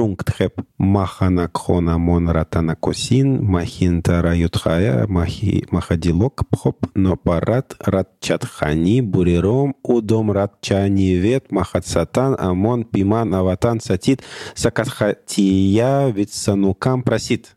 крунгтхеп 0.00 0.54
маханакхона 0.78 1.98
монаратанакосин 1.98 3.44
махинтара 3.44 4.34
ютхая 4.34 5.06
махи 5.06 5.66
махадилок 5.70 6.48
пхоп 6.50 6.86
но 6.94 7.16
парат 7.16 7.76
ратчатхани 7.80 9.02
буриром 9.02 9.76
удом 9.82 10.32
ратчани 10.32 11.16
вет 11.16 11.52
махатсатан 11.52 12.34
амон 12.38 12.84
пиман 12.84 13.34
аватан 13.34 13.78
сатит 13.80 14.22
сакатхатия 14.54 16.08
витсанукам 16.08 17.02
просит. 17.02 17.56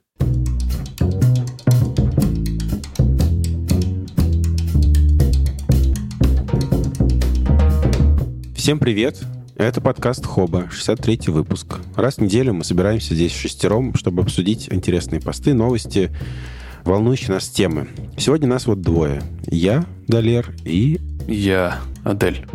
Всем 8.54 8.80
привет! 8.80 9.33
Это 9.56 9.82
подкаст 9.82 10.26
Хоба, 10.26 10.68
63-й 10.72 11.32
выпуск. 11.32 11.80
Раз 11.96 12.16
в 12.16 12.22
неделю 12.22 12.56
мы 12.56 12.64
собираемся 12.64 13.14
здесь 13.14 13.32
шестером, 13.32 13.94
чтобы 13.94 14.24
обсудить 14.24 14.68
интересные 14.74 15.22
посты, 15.22 15.54
новости, 15.54 16.12
волнующие 16.84 17.30
нас 17.30 17.50
темы. 17.50 17.88
Сегодня 18.18 18.48
нас 18.48 18.66
вот 18.66 18.82
двое. 18.82 19.22
Я, 19.46 19.86
Далер, 20.08 20.56
и... 20.66 21.00
Я, 21.28 21.82
Адель. 22.04 22.48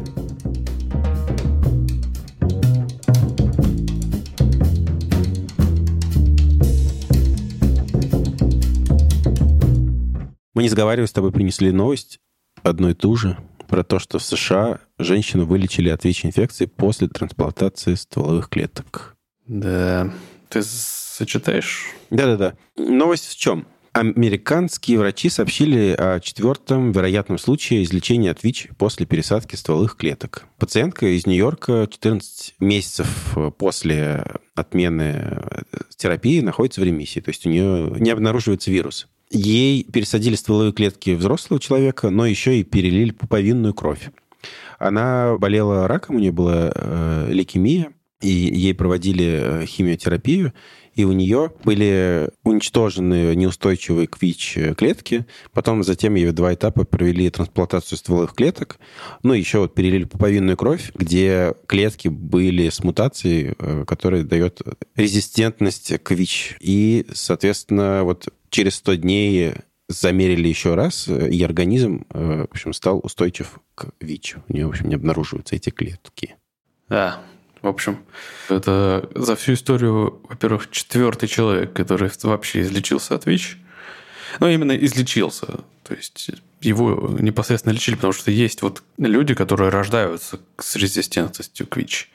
Мы 10.53 10.65
не 10.65 10.69
сговариваясь 10.69 11.11
с 11.11 11.13
тобой 11.13 11.31
принесли 11.31 11.71
новость, 11.71 12.19
одну 12.65 12.89
и 12.89 12.95
ту 12.95 13.15
же, 13.15 13.39
про 13.69 13.85
то, 13.85 13.99
что 13.99 14.19
в 14.19 14.25
США 14.25 14.81
женщину 14.99 15.47
вылечили 15.47 15.89
от 15.91 16.05
ВИЧ-инфекции 16.05 16.67
после 16.67 17.07
трансплантации 17.07 17.95
стволовых 17.95 18.49
клеток. 18.49 19.17
Да. 19.47 20.13
Ты 20.49 20.63
сочетаешь? 20.63 21.87
Да-да-да. 22.11 22.55
Новость 22.77 23.29
в 23.29 23.37
чем? 23.37 23.67
Американские 23.93 24.99
врачи 24.99 25.29
сообщили 25.29 25.95
о 25.99 26.21
четвертом 26.21 26.93
вероятном 26.93 27.37
случае 27.39 27.83
излечения 27.83 28.31
от 28.31 28.45
ВИЧ 28.45 28.69
после 28.79 29.07
пересадки 29.07 29.57
стволовых 29.57 29.97
клеток. 29.97 30.47
Пациентка 30.59 31.07
из 31.07 31.27
Нью-Йорка 31.27 31.89
14 31.91 32.55
месяцев 32.61 33.37
после 33.59 34.25
отмены 34.55 35.43
терапии 35.97 36.41
находится 36.41 36.81
в 36.81 36.85
ремиссии, 36.85 37.21
то 37.21 37.31
есть 37.31 37.45
у 37.47 37.51
нее 37.51 37.95
не 37.99 38.11
обнаруживается 38.11 38.71
вирус. 38.71 39.09
Ей 39.31 39.85
пересадили 39.85 40.37
стволовые 40.37 40.73
клетки 40.73 41.11
взрослого 41.11 41.61
человека, 41.61 42.11
но 42.11 42.27
еще 42.27 42.59
и 42.59 42.65
перелили 42.65 43.11
пуповинную 43.11 43.75
кровь. 43.75 44.11
Она 44.79 45.37
болела 45.39 45.89
раком, 45.89 46.17
у 46.17 46.19
нее 46.19 46.33
была 46.33 46.73
э, 46.75 47.29
лейкемия, 47.31 47.93
и 48.21 48.29
ей 48.29 48.75
проводили 48.75 49.63
э, 49.63 49.67
химиотерапию, 49.67 50.53
и 50.95 51.05
у 51.05 51.13
нее 51.13 51.53
были 51.63 52.31
уничтожены 52.43 53.37
неустойчивые 53.37 54.09
к 54.09 54.21
ВИЧ 54.21 54.75
клетки. 54.77 55.27
Потом 55.53 55.85
затем 55.85 56.17
ее 56.17 56.33
два 56.33 56.55
этапа 56.55 56.85
провели 56.85 57.31
трансплантацию 57.31 57.97
стволовых 57.97 58.35
клеток. 58.35 58.81
Ну, 59.23 59.33
еще 59.33 59.61
вот 59.61 59.75
перелили 59.75 60.05
пуповинную 60.05 60.57
кровь, 60.57 60.91
где 60.97 61.55
клетки 61.67 62.09
были 62.09 62.69
с 62.69 62.83
мутацией, 62.83 63.55
э, 63.59 63.85
которая 63.87 64.25
дает 64.25 64.61
резистентность 64.97 65.93
к 66.03 66.11
ВИЧ. 66.11 66.57
И, 66.59 67.07
соответственно, 67.13 68.03
вот 68.03 68.29
через 68.51 68.77
100 68.77 68.95
дней 68.97 69.55
замерили 69.89 70.49
еще 70.49 70.75
раз, 70.75 71.09
и 71.09 71.43
организм, 71.43 72.05
э, 72.11 72.47
в 72.49 72.53
общем, 72.53 72.73
стал 72.73 73.01
устойчив 73.03 73.59
к 73.75 73.89
ВИЧ. 74.01 74.37
У 74.49 74.53
нее, 74.53 74.67
в 74.67 74.71
общем, 74.71 74.89
не 74.89 74.95
обнаруживаются 74.95 75.57
эти 75.57 75.71
клетки. 75.71 76.37
Да, 76.89 77.21
в 77.63 77.67
общем, 77.67 77.99
это 78.49 79.09
за 79.15 79.35
всю 79.35 79.55
историю, 79.55 80.21
во-первых, 80.29 80.71
четвертый 80.71 81.29
человек, 81.29 81.73
который 81.73 82.11
вообще 82.23 82.61
излечился 82.61 83.15
от 83.15 83.27
ВИЧ. 83.27 83.59
Ну, 84.41 84.49
именно 84.49 84.77
излечился. 84.77 85.47
То 85.83 85.95
есть 85.95 86.31
его 86.61 87.17
непосредственно 87.19 87.73
лечили, 87.73 87.95
потому 87.95 88.13
что 88.13 88.31
есть 88.31 88.63
вот 88.63 88.83
люди, 88.99 89.35
которые 89.35 89.71
рождаются 89.71 90.39
с 90.59 90.77
резистентностью 90.77 91.67
к 91.67 91.77
ВИЧ. 91.77 92.11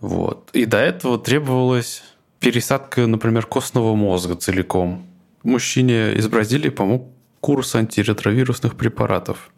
Вот. 0.00 0.50
И 0.52 0.64
до 0.64 0.78
этого 0.78 1.18
требовалась 1.18 2.02
пересадка, 2.46 3.08
например, 3.08 3.44
костного 3.44 3.96
мозга 3.96 4.36
целиком. 4.36 5.04
Мужчине 5.42 6.12
из 6.12 6.28
Бразилии 6.28 6.68
помог 6.68 7.08
курс 7.40 7.74
антиретровирусных 7.74 8.76
препаратов. 8.76 9.50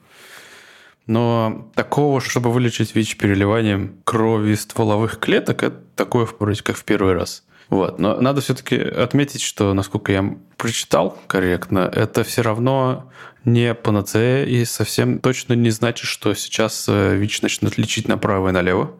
Но 1.07 1.71
такого, 1.75 2.23
чтобы 2.23 2.51
вылечить 2.51 2.95
ВИЧ 2.95 3.19
переливанием 3.19 3.99
крови 4.05 4.55
стволовых 4.55 5.19
клеток, 5.19 5.65
это 5.65 5.77
такое 5.97 6.27
вроде 6.41 6.63
как 6.63 6.77
в 6.77 6.85
первый 6.85 7.13
раз. 7.13 7.45
Вот. 7.69 7.99
Но 7.99 8.19
надо 8.23 8.41
все-таки 8.41 8.79
отметить, 8.79 9.43
что, 9.43 9.75
насколько 9.75 10.11
я 10.11 10.39
прочитал 10.57 11.19
корректно, 11.27 11.81
это 11.95 12.25
все 12.25 12.41
равно 12.41 13.13
не 13.45 13.75
панацея 13.75 14.47
и 14.47 14.65
совсем 14.65 15.19
точно 15.19 15.53
не 15.53 15.69
значит, 15.69 16.07
что 16.07 16.33
сейчас 16.33 16.87
э, 16.89 17.17
ВИЧ 17.17 17.43
начнут 17.43 17.77
лечить 17.77 18.09
направо 18.09 18.49
и 18.49 18.53
налево. 18.53 18.95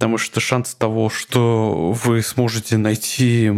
Потому 0.00 0.16
что 0.16 0.40
шанс 0.40 0.74
того, 0.74 1.10
что 1.10 1.92
вы 1.92 2.22
сможете 2.22 2.78
найти 2.78 3.52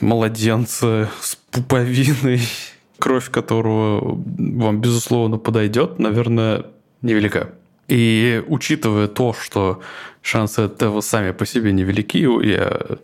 младенца 0.00 1.10
с 1.20 1.36
пуповиной, 1.50 2.40
кровь 2.98 3.28
которого 3.28 4.18
вам, 4.38 4.80
безусловно, 4.80 5.36
подойдет, 5.36 5.98
наверное, 5.98 6.64
невелика. 7.02 7.50
И 7.86 8.42
учитывая 8.46 9.08
то, 9.08 9.34
что 9.34 9.82
шансы 10.22 10.62
этого 10.62 11.02
сами 11.02 11.32
по 11.32 11.44
себе 11.44 11.70
невелики, 11.72 12.16
я 12.46 12.96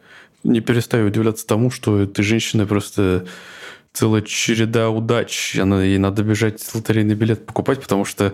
не 0.42 0.60
перестаю 0.60 1.08
удивляться 1.08 1.46
тому, 1.46 1.70
что 1.70 2.00
этой 2.00 2.22
женщины 2.22 2.64
просто 2.64 3.26
целая 3.92 4.22
череда 4.22 4.88
удач. 4.88 5.58
Она, 5.60 5.84
ей 5.84 5.98
надо 5.98 6.22
бежать 6.22 6.66
лотерейный 6.75 7.14
билет 7.14 7.44
покупать, 7.44 7.82
потому 7.82 8.06
что 8.06 8.32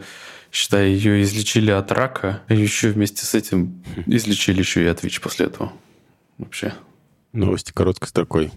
считай, 0.52 0.90
ее 0.90 1.22
излечили 1.22 1.70
от 1.70 1.92
рака, 1.92 2.42
и 2.48 2.56
еще 2.56 2.90
вместе 2.90 3.24
с 3.24 3.34
этим 3.34 3.82
излечили 4.06 4.58
еще 4.58 4.82
и 4.84 4.86
от 4.86 5.02
ВИЧ 5.02 5.20
после 5.20 5.46
этого. 5.46 5.72
Вообще. 6.38 6.74
Новости 7.32 7.72
короткой 7.72 8.08
строкой. 8.08 8.50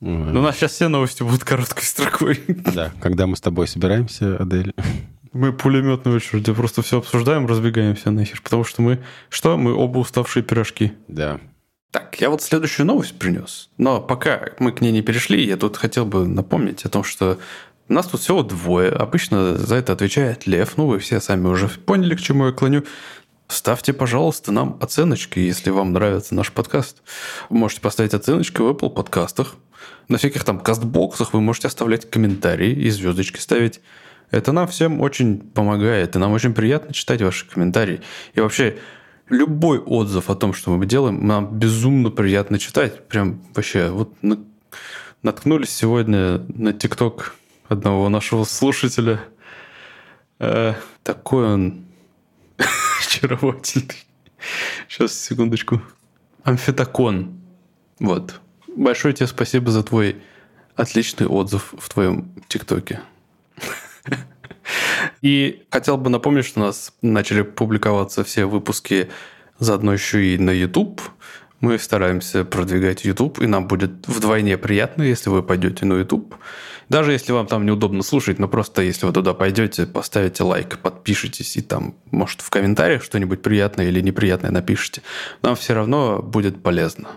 Ну, 0.00 0.40
у 0.40 0.42
нас 0.42 0.56
сейчас 0.56 0.72
все 0.72 0.88
новости 0.88 1.22
будут 1.22 1.44
короткой 1.44 1.84
строкой. 1.84 2.40
Да, 2.46 2.92
когда 3.00 3.26
мы 3.26 3.36
с 3.36 3.40
тобой 3.40 3.66
собираемся, 3.66 4.36
Адель. 4.36 4.72
Мы 5.32 5.52
пулеметной 5.52 6.16
очереди 6.16 6.52
просто 6.52 6.82
все 6.82 6.98
обсуждаем, 6.98 7.46
разбегаемся 7.46 8.10
нахер, 8.10 8.40
потому 8.42 8.64
что 8.64 8.82
мы... 8.82 9.02
Что? 9.28 9.56
Мы 9.56 9.74
оба 9.74 9.98
уставшие 9.98 10.42
пирожки. 10.42 10.92
Да. 11.08 11.40
Так, 11.90 12.20
я 12.20 12.28
вот 12.28 12.42
следующую 12.42 12.86
новость 12.86 13.18
принес. 13.18 13.70
Но 13.78 14.00
пока 14.00 14.50
мы 14.58 14.72
к 14.72 14.80
ней 14.80 14.92
не 14.92 15.02
перешли, 15.02 15.44
я 15.44 15.56
тут 15.56 15.76
хотел 15.76 16.04
бы 16.04 16.26
напомнить 16.26 16.84
о 16.84 16.90
том, 16.90 17.02
что 17.02 17.38
нас 17.88 18.06
тут 18.06 18.20
всего 18.20 18.42
двое. 18.42 18.90
Обычно 18.90 19.56
за 19.56 19.76
это 19.76 19.92
отвечает 19.92 20.46
Лев. 20.46 20.76
Ну, 20.76 20.86
вы 20.86 20.98
все 20.98 21.20
сами 21.20 21.46
уже 21.46 21.68
поняли, 21.68 22.14
к 22.14 22.20
чему 22.20 22.46
я 22.46 22.52
клоню. 22.52 22.84
Ставьте, 23.48 23.94
пожалуйста, 23.94 24.52
нам 24.52 24.76
оценочки, 24.80 25.38
если 25.38 25.70
вам 25.70 25.92
нравится 25.92 26.34
наш 26.34 26.52
подкаст. 26.52 27.02
Вы 27.48 27.56
можете 27.56 27.80
поставить 27.80 28.12
оценочки 28.12 28.60
в 28.60 28.68
Apple 28.68 28.90
подкастах. 28.90 29.56
На 30.08 30.18
всяких 30.18 30.44
там 30.44 30.60
кастбоксах 30.60 31.32
вы 31.32 31.40
можете 31.40 31.68
оставлять 31.68 32.10
комментарии 32.10 32.72
и 32.72 32.90
звездочки 32.90 33.40
ставить. 33.40 33.80
Это 34.30 34.52
нам 34.52 34.68
всем 34.68 35.00
очень 35.00 35.38
помогает, 35.38 36.14
и 36.14 36.18
нам 36.18 36.32
очень 36.32 36.52
приятно 36.52 36.92
читать 36.92 37.22
ваши 37.22 37.48
комментарии. 37.48 38.02
И 38.34 38.40
вообще, 38.40 38.76
любой 39.30 39.78
отзыв 39.78 40.28
о 40.28 40.34
том, 40.34 40.52
что 40.52 40.70
мы 40.76 40.84
делаем, 40.84 41.26
нам 41.26 41.58
безумно 41.58 42.10
приятно 42.10 42.58
читать. 42.58 43.08
Прям 43.08 43.42
вообще, 43.54 43.88
вот 43.88 44.12
наткнулись 45.22 45.70
сегодня 45.70 46.42
на 46.48 46.74
ТикТок 46.74 47.34
одного 47.68 48.08
нашего 48.08 48.44
слушателя. 48.44 49.20
Э, 50.38 50.74
такой 51.02 51.46
он 51.46 51.84
очаровательный. 53.00 54.04
Сейчас, 54.88 55.18
секундочку. 55.18 55.82
Амфетакон. 56.44 57.40
Вот. 58.00 58.40
Большое 58.68 59.14
тебе 59.14 59.26
спасибо 59.26 59.70
за 59.70 59.82
твой 59.82 60.16
отличный 60.76 61.26
отзыв 61.26 61.74
в 61.76 61.88
твоем 61.88 62.32
ТикТоке. 62.48 63.00
И 65.22 65.64
хотел 65.70 65.96
бы 65.96 66.10
напомнить, 66.10 66.46
что 66.46 66.60
у 66.60 66.64
нас 66.64 66.92
начали 67.02 67.42
публиковаться 67.42 68.24
все 68.24 68.44
выпуски 68.46 69.10
заодно 69.58 69.92
еще 69.92 70.34
и 70.34 70.38
на 70.38 70.50
YouTube. 70.50 71.00
Мы 71.60 71.76
стараемся 71.80 72.44
продвигать 72.44 73.04
YouTube, 73.04 73.40
и 73.40 73.46
нам 73.48 73.66
будет 73.66 74.06
вдвойне 74.06 74.56
приятно, 74.56 75.02
если 75.02 75.28
вы 75.28 75.42
пойдете 75.42 75.86
на 75.86 75.94
YouTube. 75.94 76.36
Даже 76.88 77.10
если 77.10 77.32
вам 77.32 77.48
там 77.48 77.66
неудобно 77.66 78.04
слушать, 78.04 78.38
но 78.38 78.46
просто 78.46 78.82
если 78.82 79.06
вы 79.06 79.12
туда 79.12 79.34
пойдете, 79.34 79.84
поставите 79.84 80.44
лайк, 80.44 80.78
подпишитесь 80.78 81.56
и 81.56 81.60
там, 81.60 81.96
может, 82.12 82.42
в 82.42 82.50
комментариях 82.50 83.02
что-нибудь 83.02 83.42
приятное 83.42 83.88
или 83.88 84.00
неприятное 84.00 84.52
напишите. 84.52 85.02
Нам 85.42 85.56
все 85.56 85.74
равно 85.74 86.22
будет 86.22 86.62
полезно. 86.62 87.08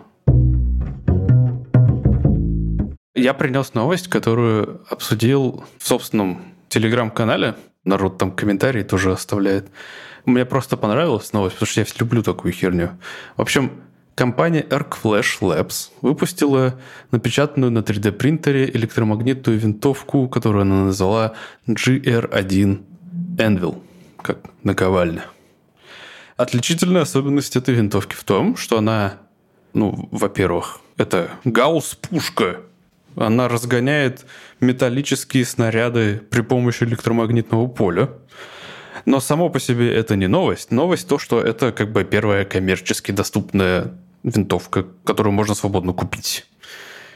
Я 3.13 3.35
принес 3.35 3.75
новость, 3.75 4.07
которую 4.07 4.81
обсудил 4.89 5.65
в 5.77 5.87
собственном 5.87 6.41
телеграм-канале. 6.67 7.55
Народ 7.85 8.17
там 8.17 8.31
комментарии 8.31 8.81
тоже 8.81 9.11
оставляет. 9.11 9.69
Мне 10.25 10.45
просто 10.45 10.77
понравилась 10.77 11.31
новость, 11.31 11.57
потому 11.57 11.67
что 11.67 11.81
я 11.81 11.85
люблю 11.99 12.23
такую 12.23 12.53
херню. 12.53 12.97
В 13.37 13.41
общем, 13.41 13.71
компания 14.15 14.61
ArcFlash 14.61 15.39
Labs 15.41 15.89
выпустила 16.01 16.79
напечатанную 17.11 17.71
на 17.71 17.79
3D-принтере 17.79 18.69
электромагнитную 18.69 19.59
винтовку, 19.59 20.27
которую 20.27 20.63
она 20.63 20.85
назвала 20.85 21.33
GR1 21.67 22.83
Anvil, 23.37 23.81
как 24.21 24.39
наковальня. 24.63 25.25
Отличительная 26.37 27.03
особенность 27.03 27.55
этой 27.55 27.75
винтовки 27.75 28.15
в 28.15 28.23
том, 28.23 28.57
что 28.57 28.77
она, 28.77 29.19
ну, 29.73 30.09
во-первых, 30.11 30.79
это 30.97 31.29
гаусс-пушка. 31.45 32.61
Она 33.15 33.47
разгоняет 33.47 34.25
металлические 34.59 35.45
снаряды 35.45 36.21
при 36.29 36.41
помощи 36.41 36.83
электромагнитного 36.83 37.67
поля. 37.67 38.09
Но 39.05 39.19
само 39.19 39.49
по 39.49 39.59
себе 39.59 39.93
это 39.93 40.15
не 40.15 40.27
новость. 40.27 40.71
Новость 40.71 41.07
то, 41.07 41.19
что 41.19 41.41
это 41.41 41.71
как 41.71 41.91
бы 41.91 42.03
первая 42.03 42.45
коммерчески 42.45 43.11
доступная 43.11 43.93
винтовка, 44.23 44.85
которую 45.03 45.33
можно 45.33 45.55
свободно 45.55 45.93
купить. 45.93 46.45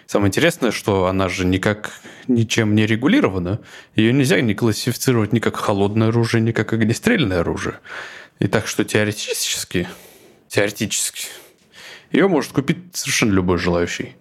Самое 0.08 0.30
интересное, 0.30 0.72
что 0.72 1.08
она 1.08 1.30
же 1.30 1.46
никак 1.46 1.92
ничем 2.28 2.76
не 2.76 2.86
регулирована. 2.86 3.60
Ее 3.96 4.14
нельзя 4.14 4.40
не 4.42 4.54
классифицировать 4.54 5.34
ни 5.34 5.40
как 5.40 5.56
холодное 5.56 6.10
оружие, 6.10 6.42
ни 6.42 6.52
как 6.52 6.74
огнестрельное 6.74 7.40
оружие. 7.40 7.80
И 8.40 8.48
так 8.48 8.68
что 8.68 8.84
теоретически, 8.84 9.88
теоретически, 10.48 11.28
ее 12.12 12.28
может 12.28 12.52
купить 12.52 12.96
совершенно 12.96 13.32
любой 13.32 13.58
желающий. 13.58 14.16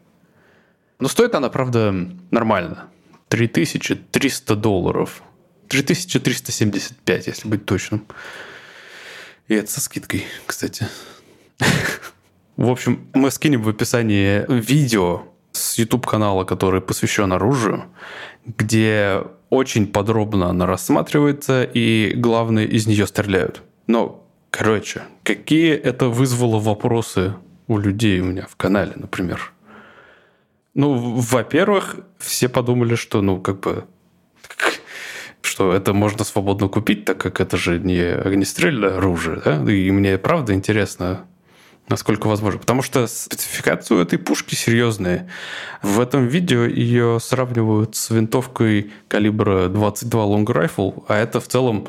Но 0.99 1.09
стоит 1.09 1.35
она, 1.35 1.51
правда, 1.51 1.93
нормально. 2.31 2.89
3300 3.29 4.57
долларов. 4.57 5.23
3375, 5.69 7.27
если 7.27 7.49
быть 7.49 7.67
точным. 7.67 8.07
И 9.49 9.55
это 9.55 9.71
со 9.71 9.81
скидкой, 9.81 10.25
кстати. 10.47 10.87
В 12.57 12.71
общем, 12.71 13.09
мы 13.15 13.31
скинем 13.31 13.63
в 13.63 13.69
описании 13.69 14.45
видео 14.49 15.23
с 15.51 15.77
YouTube-канала, 15.77 16.45
который 16.45 16.81
посвящен 16.81 17.33
оружию, 17.33 17.85
где 18.45 19.23
очень 19.51 19.87
подробно 19.87 20.51
она 20.51 20.67
рассматривается, 20.67 21.65
и 21.65 22.13
главное, 22.15 22.65
из 22.65 22.87
нее 22.87 23.07
стреляют. 23.07 23.63
Но, 23.87 24.25
короче, 24.51 25.03
какие 25.25 25.73
это 25.73 26.09
вызвало 26.09 26.61
вопросы 26.61 27.35
у 27.67 27.79
людей 27.79 28.21
у 28.21 28.25
меня 28.25 28.47
в 28.49 28.57
канале, 28.57 28.93
например? 28.95 29.53
Ну, 30.75 30.95
во-первых, 30.95 31.97
все 32.19 32.49
подумали, 32.49 32.95
что, 32.95 33.21
ну, 33.21 33.41
как 33.41 33.61
бы, 33.61 33.85
что 35.41 35.73
это 35.73 35.93
можно 35.93 36.25
свободно 36.25 36.69
купить, 36.69 37.05
так 37.05 37.19
как 37.19 37.41
это 37.41 37.57
же 37.57 37.79
не 37.81 38.01
огнестрельное 38.01 38.97
оружие, 38.97 39.41
да? 39.45 39.63
И 39.71 39.91
мне 39.91 40.19
правда 40.19 40.55
интересно, 40.55 41.27
насколько 41.89 42.27
возможно. 42.27 42.61
Потому 42.61 42.83
что 42.83 43.07
спецификация 43.07 44.03
этой 44.03 44.19
пушки 44.19 44.55
серьезная. 44.55 45.29
В 45.83 46.01
этом 46.01 46.27
видео 46.27 46.65
ее 46.65 47.19
сравнивают 47.21 47.97
с 47.97 48.11
винтовкой 48.11 48.93
калибра 49.09 49.69
22 49.69 50.25
Long 50.25 50.47
Rifle, 50.47 51.05
а 51.09 51.17
это 51.17 51.41
в 51.41 51.49
целом 51.49 51.89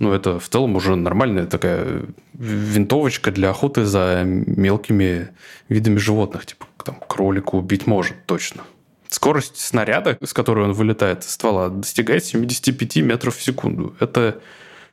ну, 0.00 0.12
это 0.12 0.40
в 0.40 0.48
целом 0.48 0.74
уже 0.74 0.96
нормальная 0.96 1.46
такая 1.46 2.06
винтовочка 2.32 3.30
для 3.30 3.50
охоты 3.50 3.84
за 3.84 4.22
мелкими 4.24 5.28
видами 5.68 5.98
животных. 5.98 6.46
Типа 6.46 6.66
там 6.84 6.96
кролика 7.08 7.54
убить 7.54 7.86
может 7.86 8.16
точно. 8.26 8.64
Скорость 9.08 9.60
снаряда, 9.60 10.18
с 10.22 10.32
которой 10.32 10.64
он 10.64 10.72
вылетает 10.72 11.22
из 11.22 11.30
ствола, 11.30 11.68
достигает 11.68 12.24
75 12.24 12.96
метров 12.96 13.36
в 13.36 13.42
секунду. 13.42 13.94
Это, 14.00 14.40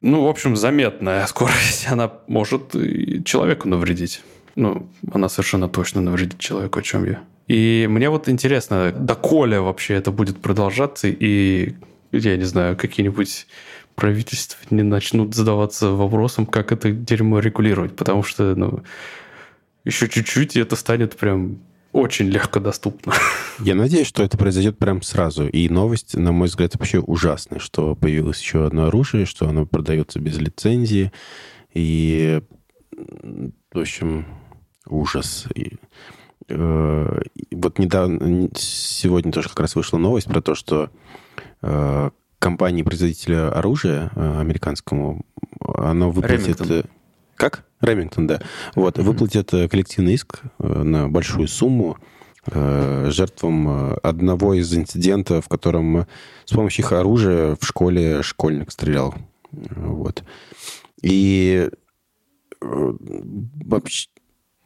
ну, 0.01 0.24
в 0.24 0.27
общем, 0.27 0.56
заметная 0.56 1.25
скорость. 1.27 1.88
Она 1.89 2.12
может 2.27 2.75
и 2.75 3.24
человеку 3.24 3.69
навредить. 3.69 4.21
Ну, 4.56 4.89
она 5.12 5.30
совершенно 5.30 5.69
точно 5.69 6.01
навредит 6.01 6.39
человеку, 6.39 6.80
о 6.80 6.83
чем 6.83 7.06
я. 7.06 7.21
И 7.48 7.88
мне 7.89 8.09
вот 8.09 8.30
интересно, 8.30 8.92
доколе 8.92 9.59
вообще 9.59 9.95
это 9.95 10.12
будет 10.12 10.42
продолжаться, 10.42 11.07
и, 11.07 11.74
я 12.12 12.38
не 12.38 12.44
знаю, 12.45 12.77
какие-нибудь 12.77 13.48
правительства 13.95 14.59
не 14.69 14.83
начнут 14.83 15.36
задаваться 15.36 15.89
вопросом, 15.89 16.45
как 16.45 16.71
это 16.71 16.92
дерьмо 16.92 17.39
регулировать, 17.39 17.95
потому 17.95 18.24
что 18.24 18.56
ну, 18.56 18.83
еще 19.83 20.07
чуть-чуть, 20.07 20.56
и 20.56 20.62
это 20.62 20.75
станет 20.75 21.18
прям 21.18 21.59
очень 21.92 22.27
легко 22.27 22.59
доступно. 22.59 23.13
Я 23.63 23.75
надеюсь, 23.75 24.08
что 24.08 24.24
это 24.24 24.38
произойдет 24.38 24.78
прям 24.78 25.02
сразу. 25.02 25.48
И 25.48 25.69
новость, 25.69 26.16
на 26.16 26.31
мой 26.31 26.48
взгляд, 26.48 26.74
вообще 26.75 27.00
ужасная, 27.00 27.60
что 27.60 27.96
появилось 27.96 28.42
еще 28.42 28.66
одно 28.66 28.86
оружие, 28.86 29.25
что 29.25 29.48
оно 29.48 29.66
продается 29.66 30.19
без 30.19 30.38
лицензии. 30.38 31.12
И, 31.74 32.42
в 32.92 33.80
общем, 33.80 34.25
ужас. 34.88 35.46
И, 35.54 35.75
э, 36.50 37.22
вот 37.52 37.80
недавно, 37.80 38.50
сегодня 38.56 39.31
тоже 39.31 39.50
как 39.50 39.60
раз 39.60 39.75
вышла 39.75 39.98
новость 39.98 40.28
про 40.28 40.42
то, 40.42 40.56
что 40.56 40.90
э, 41.62 42.10
компании-производителя 42.40 43.52
оружия 43.52 44.12
э, 44.16 44.40
американскому, 44.40 45.24
оно 45.60 46.10
выплатит... 46.10 46.60
Ремингтон. 46.62 46.72
Э, 46.72 46.84
как? 47.36 47.64
Ремингтон, 47.81 48.28
да. 48.28 48.42
Вот, 48.75 48.98
mm-hmm. 48.98 49.04
выплатит 49.04 49.54
э, 49.54 49.68
коллективный 49.69 50.16
иск 50.16 50.42
на 50.57 51.07
большую 51.07 51.48
сумму 51.48 51.98
жертвам 52.46 53.98
одного 54.02 54.56
из 54.56 54.76
инцидентов, 54.76 55.46
в 55.46 55.50
котором 55.50 56.08
с 56.46 56.52
помощью 56.52 56.86
их 56.86 56.92
оружия 56.92 57.56
в 57.56 57.66
школе 57.66 58.24
школьник 58.24 58.72
стрелял. 58.72 59.14
Вот. 59.52 60.24
И 61.02 61.70
вообще... 62.62 64.10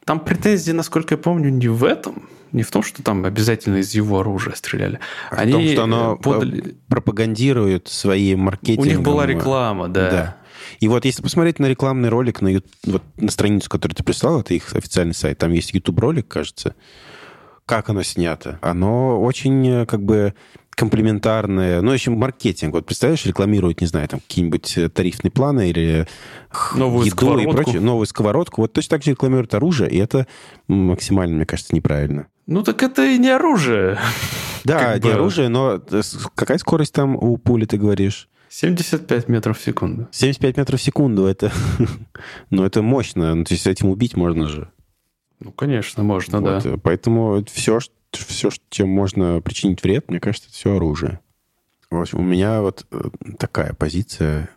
Там 0.04 0.20
претензии, 0.20 0.72
насколько 0.72 1.14
я 1.14 1.18
помню, 1.18 1.50
не 1.50 1.68
в 1.68 1.84
этом 1.84 2.28
не 2.52 2.62
в 2.62 2.70
том, 2.70 2.82
что 2.82 3.02
там 3.02 3.24
обязательно 3.24 3.76
из 3.76 3.94
его 3.94 4.20
оружия 4.20 4.54
стреляли. 4.54 4.98
А 5.30 5.36
Они 5.36 5.52
в 5.52 5.56
том, 5.56 5.68
что 5.68 5.82
оно 5.84 6.16
подали... 6.16 6.76
пропагандирует 6.88 7.88
свои 7.88 8.34
маркетинги. 8.34 8.80
У 8.80 8.84
них 8.90 9.02
была 9.02 9.26
реклама, 9.26 9.88
да. 9.88 10.10
да. 10.10 10.36
И 10.80 10.88
вот 10.88 11.04
если 11.04 11.22
посмотреть 11.22 11.58
на 11.58 11.66
рекламный 11.66 12.08
ролик 12.08 12.40
на, 12.40 12.60
вот, 12.84 13.02
на 13.16 13.30
страницу, 13.30 13.68
которую 13.68 13.94
ты 13.94 14.04
прислал, 14.04 14.40
это 14.40 14.54
их 14.54 14.74
официальный 14.74 15.14
сайт, 15.14 15.38
там 15.38 15.52
есть 15.52 15.72
YouTube-ролик, 15.74 16.28
кажется, 16.28 16.74
как 17.66 17.90
оно 17.90 18.02
снято. 18.02 18.58
Оно 18.62 19.20
очень 19.20 19.86
как 19.86 20.02
бы 20.02 20.34
комплементарное, 20.76 21.80
ну, 21.80 21.90
еще 21.90 22.10
маркетинг. 22.10 22.74
Вот 22.74 22.86
представляешь, 22.86 23.24
рекламируют, 23.24 23.80
не 23.80 23.86
знаю, 23.86 24.06
там 24.08 24.20
какие-нибудь 24.20 24.76
э, 24.76 24.88
тарифные 24.90 25.30
планы 25.30 25.70
или 25.70 26.06
новую 26.74 27.06
еду 27.06 27.16
сковородку. 27.16 27.50
и 27.50 27.54
прочее, 27.54 27.80
новую 27.80 28.06
сковородку. 28.06 28.60
Вот 28.60 28.74
точно 28.74 28.90
так 28.90 29.02
же 29.02 29.12
рекламируют 29.12 29.54
оружие, 29.54 29.90
и 29.90 29.96
это 29.96 30.26
максимально, 30.68 31.36
мне 31.36 31.46
кажется, 31.46 31.74
неправильно. 31.74 32.26
Ну, 32.46 32.62
так 32.62 32.82
это 32.82 33.06
и 33.06 33.16
не 33.16 33.30
оружие. 33.30 33.98
Да, 34.64 34.94
не 34.94 35.00
бы... 35.00 35.12
оружие, 35.12 35.48
но 35.48 35.80
э, 35.90 36.02
какая 36.34 36.58
скорость 36.58 36.92
там 36.92 37.16
у 37.16 37.38
пули, 37.38 37.64
ты 37.64 37.78
говоришь? 37.78 38.28
75 38.50 39.28
метров 39.28 39.58
в 39.58 39.62
секунду. 39.62 40.08
75 40.10 40.58
метров 40.58 40.78
в 40.78 40.82
секунду, 40.82 41.24
это... 41.24 41.50
ну, 42.50 42.64
это 42.64 42.82
мощно. 42.82 43.34
Ну, 43.34 43.44
то 43.44 43.54
есть 43.54 43.66
этим 43.66 43.88
убить 43.88 44.14
можно 44.14 44.46
же. 44.46 44.68
Ну, 45.40 45.52
конечно, 45.52 46.02
можно, 46.02 46.40
вот. 46.40 46.62
да. 46.62 46.76
Поэтому 46.82 47.44
все, 47.52 47.78
все, 48.12 48.50
чем 48.70 48.88
можно 48.88 49.40
причинить 49.40 49.82
вред, 49.82 50.08
мне 50.08 50.20
кажется, 50.20 50.48
это 50.48 50.56
все 50.56 50.76
оружие. 50.76 51.20
В 51.90 52.00
общем, 52.00 52.20
у 52.20 52.22
меня 52.22 52.62
вот 52.62 52.86
э, 52.90 53.02
такая 53.38 53.74
позиция. 53.74 54.48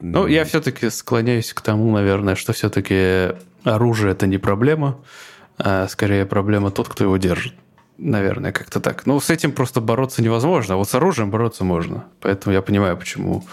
Ну, 0.00 0.26
я 0.26 0.44
все-таки 0.44 0.90
склоняюсь 0.90 1.54
к 1.54 1.60
тому, 1.60 1.90
наверное, 1.92 2.34
что 2.34 2.52
все-таки 2.52 3.34
оружие 3.62 4.12
это 4.12 4.26
не 4.26 4.38
проблема, 4.38 5.00
а 5.56 5.88
скорее 5.88 6.26
проблема 6.26 6.70
тот, 6.70 6.88
кто 6.88 7.04
его 7.04 7.16
держит. 7.16 7.54
Наверное, 7.96 8.52
как-то 8.52 8.80
так. 8.80 9.06
Ну, 9.06 9.20
с 9.20 9.30
этим 9.30 9.52
просто 9.52 9.80
бороться 9.80 10.20
невозможно, 10.20 10.74
а 10.74 10.76
вот 10.76 10.88
с 10.88 10.94
оружием 10.94 11.30
бороться 11.30 11.64
можно. 11.64 12.04
Поэтому 12.20 12.52
я 12.52 12.60
понимаю, 12.60 12.96
почему 12.96 13.44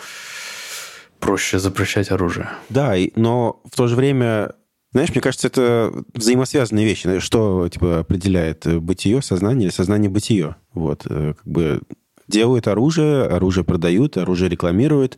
проще 1.19 1.59
запрещать 1.59 2.11
оружие. 2.11 2.49
Да, 2.69 2.95
но 3.15 3.61
в 3.63 3.77
то 3.77 3.87
же 3.87 3.95
время 3.95 4.53
знаешь, 4.91 5.09
мне 5.11 5.21
кажется, 5.21 5.47
это 5.47 5.93
взаимосвязанные 6.13 6.85
вещи. 6.85 7.19
Что 7.19 7.69
типа 7.69 7.99
определяет 7.99 8.65
э, 8.67 8.79
бытие, 8.79 9.21
сознание 9.21 9.67
или 9.67 9.73
сознание 9.73 10.09
бытие? 10.09 10.57
Вот, 10.73 11.05
э, 11.09 11.33
как 11.37 11.47
бы 11.47 11.81
делают 12.27 12.67
оружие, 12.67 13.23
оружие 13.23 13.63
продают, 13.63 14.17
оружие 14.17 14.49
рекламируют, 14.49 15.17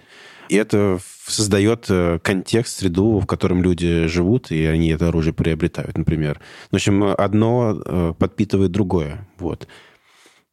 и 0.50 0.56
это 0.56 1.00
создает 1.26 1.88
э, 1.90 2.20
контекст, 2.22 2.78
среду, 2.78 3.20
в 3.20 3.26
котором 3.26 3.64
люди 3.64 4.06
живут, 4.06 4.52
и 4.52 4.64
они 4.66 4.90
это 4.90 5.08
оружие 5.08 5.34
приобретают, 5.34 5.98
например. 5.98 6.40
В 6.70 6.76
общем, 6.76 7.04
одно 7.04 8.16
подпитывает 8.20 8.72
другое. 8.72 9.28
Вот. 9.40 9.68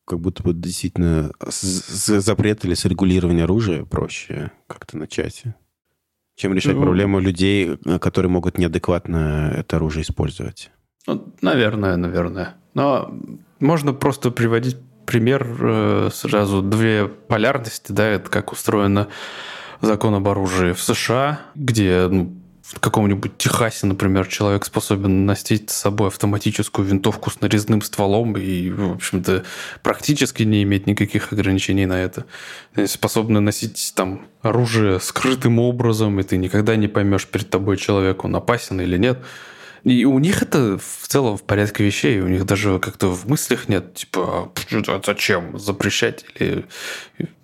Как 0.07 0.21
будто 0.21 0.43
бы 0.43 0.55
действительно 0.55 1.31
запрет 1.47 2.65
или 2.65 2.75
срегулирование 2.75 3.45
оружия 3.45 3.85
проще 3.85 4.51
как-то 4.67 4.97
начать 4.97 5.45
чем 6.41 6.55
решать 6.55 6.75
ну, 6.75 6.83
проблему 6.83 7.21
людей, 7.21 7.79
э, 7.85 7.99
которые 7.99 8.31
могут 8.31 8.57
неадекватно 8.57 9.53
это 9.55 9.77
оружие 9.77 10.03
использовать. 10.03 10.71
Ну, 11.07 11.35
наверное, 11.43 11.97
наверное. 11.97 12.55
Но 12.75 13.15
можно 13.61 13.93
просто 13.93 14.31
приводить 14.31 14.79
пример 15.07 15.47
э, 15.61 16.09
сразу 16.13 16.63
две 16.63 17.07
полярности, 17.07 17.93
да, 17.93 18.07
это 18.07 18.31
как 18.31 18.53
устроено 18.53 19.09
закон 19.83 20.15
об 20.15 20.29
оружии 20.29 20.73
в 20.73 20.83
США, 20.83 21.41
где 21.55 22.09
ну, 22.11 22.40
в 22.73 22.79
каком-нибудь 22.79 23.37
Техасе, 23.37 23.87
например, 23.87 24.29
человек 24.29 24.65
способен 24.65 25.27
носить 25.27 25.71
с 25.71 25.77
собой 25.77 26.09
автоматическую 26.09 26.87
винтовку 26.87 27.31
с 27.31 27.41
нарезным 27.41 27.83
стволом 27.83 28.37
и, 28.37 28.71
в 28.71 28.93
общем-то, 28.93 29.45
практически 29.83 30.45
не 30.45 30.63
иметь 30.63 30.87
никаких 30.87 31.33
ограничений 31.33 31.87
на 31.87 32.01
это. 32.01 32.27
Способны 32.87 33.41
носить 33.41 33.93
там 33.97 34.27
оружие 34.41 35.01
скрытым 35.01 35.59
образом, 35.59 36.21
и 36.21 36.23
ты 36.23 36.37
никогда 36.37 36.77
не 36.77 36.87
поймешь 36.87 37.27
перед 37.27 37.51
тобой 37.51 37.77
человек, 37.77 38.25
он 38.25 38.37
опасен 38.37 38.81
или 38.81 38.97
нет. 38.97 39.19
И 39.83 40.05
у 40.05 40.19
них 40.19 40.43
это 40.43 40.79
в 40.79 41.09
целом 41.09 41.37
в 41.37 41.43
порядке 41.43 41.83
вещей. 41.83 42.21
У 42.21 42.29
них 42.29 42.45
даже 42.47 42.79
как-то 42.79 43.09
в 43.09 43.27
мыслях 43.29 43.69
нет, 43.69 43.95
типа, 43.95 44.53
а 44.89 45.03
зачем 45.05 45.59
запрещать? 45.59 46.25
Или... 46.39 46.67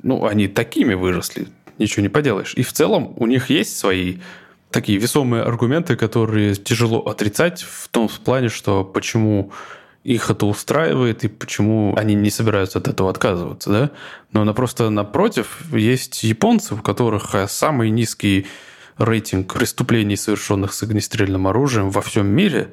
Ну, 0.02 0.24
они 0.24 0.46
такими 0.46 0.94
выросли, 0.94 1.48
ничего 1.78 2.02
не 2.02 2.10
поделаешь. 2.10 2.54
И 2.54 2.62
в 2.62 2.72
целом 2.72 3.14
у 3.16 3.26
них 3.26 3.50
есть 3.50 3.76
свои 3.76 4.18
такие 4.76 4.98
весомые 4.98 5.42
аргументы, 5.42 5.96
которые 5.96 6.54
тяжело 6.54 7.00
отрицать 7.00 7.62
в 7.62 7.88
том 7.88 8.10
плане, 8.22 8.50
что 8.50 8.84
почему 8.84 9.50
их 10.04 10.28
это 10.30 10.44
устраивает 10.44 11.24
и 11.24 11.28
почему 11.28 11.94
они 11.96 12.14
не 12.14 12.28
собираются 12.28 12.78
от 12.78 12.86
этого 12.86 13.08
отказываться, 13.08 13.70
да? 13.70 13.90
Но 14.32 14.44
на 14.44 14.52
просто 14.52 14.90
напротив 14.90 15.62
есть 15.72 16.24
японцы, 16.24 16.74
у 16.74 16.76
которых 16.76 17.34
самый 17.48 17.88
низкий 17.88 18.46
рейтинг 18.98 19.54
преступлений, 19.54 20.16
совершенных 20.16 20.74
с 20.74 20.82
огнестрельным 20.82 21.46
оружием 21.46 21.88
во 21.88 22.02
всем 22.02 22.26
мире, 22.26 22.68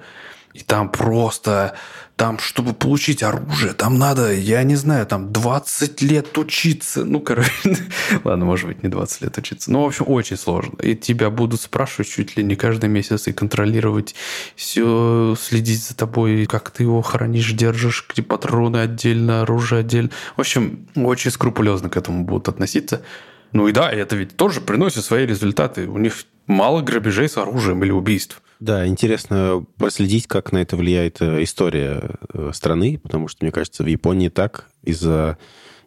и 0.53 0.59
там 0.59 0.89
просто, 0.89 1.75
там, 2.15 2.37
чтобы 2.37 2.73
получить 2.73 3.23
оружие, 3.23 3.73
там 3.73 3.97
надо, 3.97 4.31
я 4.31 4.61
не 4.63 4.75
знаю, 4.75 5.07
там 5.07 5.33
20 5.33 6.01
лет 6.03 6.37
учиться. 6.37 7.03
Ну, 7.03 7.19
короче, 7.21 7.51
ладно, 8.23 8.45
может 8.45 8.67
быть, 8.67 8.83
не 8.83 8.89
20 8.89 9.21
лет 9.21 9.37
учиться. 9.37 9.71
Ну, 9.71 9.81
в 9.81 9.87
общем, 9.87 10.05
очень 10.07 10.37
сложно. 10.37 10.77
И 10.81 10.95
тебя 10.95 11.31
будут 11.31 11.61
спрашивать 11.61 12.09
чуть 12.09 12.37
ли 12.37 12.43
не 12.43 12.55
каждый 12.55 12.87
месяц 12.87 13.27
и 13.27 13.33
контролировать 13.33 14.13
все, 14.55 15.35
следить 15.39 15.83
за 15.83 15.95
тобой, 15.95 16.45
как 16.45 16.69
ты 16.69 16.83
его 16.83 17.01
хранишь, 17.01 17.51
держишь, 17.53 18.05
где 18.07 18.21
патроны 18.21 18.77
отдельно, 18.77 19.41
оружие 19.41 19.79
отдельно. 19.79 20.11
В 20.37 20.41
общем, 20.41 20.87
очень 20.95 21.31
скрупулезно 21.31 21.89
к 21.89 21.97
этому 21.97 22.25
будут 22.25 22.47
относиться. 22.47 23.01
Ну 23.53 23.67
и 23.67 23.71
да, 23.71 23.89
это 23.91 24.15
ведь 24.15 24.35
тоже 24.35 24.61
приносит 24.61 25.05
свои 25.05 25.25
результаты. 25.25 25.87
У 25.87 25.97
них 25.97 26.25
мало 26.47 26.81
грабежей 26.81 27.29
с 27.29 27.37
оружием 27.37 27.83
или 27.83 27.91
убийств. 27.91 28.41
Да, 28.59 28.87
интересно 28.87 29.65
проследить, 29.77 30.27
как 30.27 30.51
на 30.51 30.59
это 30.59 30.77
влияет 30.77 31.21
э, 31.21 31.43
история 31.43 32.17
э, 32.33 32.51
страны, 32.53 32.97
потому 32.97 33.27
что, 33.27 33.43
мне 33.43 33.51
кажется, 33.51 33.83
в 33.83 33.87
Японии 33.87 34.29
так 34.29 34.69
из-за 34.83 35.37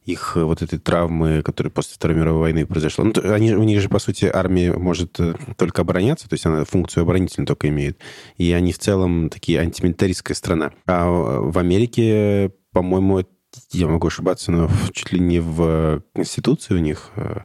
их 0.05 0.37
э, 0.37 0.43
вот 0.43 0.61
этой 0.61 0.79
травмы, 0.79 1.43
которая 1.43 1.71
после 1.71 1.95
Второй 1.95 2.17
мировой 2.17 2.41
войны 2.41 2.67
произошла. 2.67 3.05
Ну, 3.05 3.13
они, 3.33 3.55
у 3.55 3.63
них 3.63 3.81
же, 3.81 3.89
по 3.89 3.99
сути, 3.99 4.31
армия 4.33 4.73
может 4.73 5.19
только 5.57 5.83
обороняться, 5.83 6.29
то 6.29 6.35
есть 6.35 6.45
она 6.45 6.65
функцию 6.65 7.03
оборонительную 7.03 7.47
только 7.47 7.69
имеет. 7.69 7.99
И 8.37 8.53
они 8.53 8.73
в 8.73 8.79
целом 8.79 9.31
такие 9.31 9.61
антимилитаристская 9.61 10.35
страна. 10.35 10.73
А 10.87 11.09
в 11.09 11.59
Америке, 11.59 12.53
по-моему, 12.73 13.25
я 13.73 13.89
могу 13.89 14.07
ошибаться, 14.07 14.53
но 14.53 14.71
чуть 14.93 15.13
ли 15.13 15.21
не 15.21 15.41
в 15.41 16.03
Конституции 16.15 16.75
у 16.75 16.79
них 16.79 17.11
э, 17.17 17.41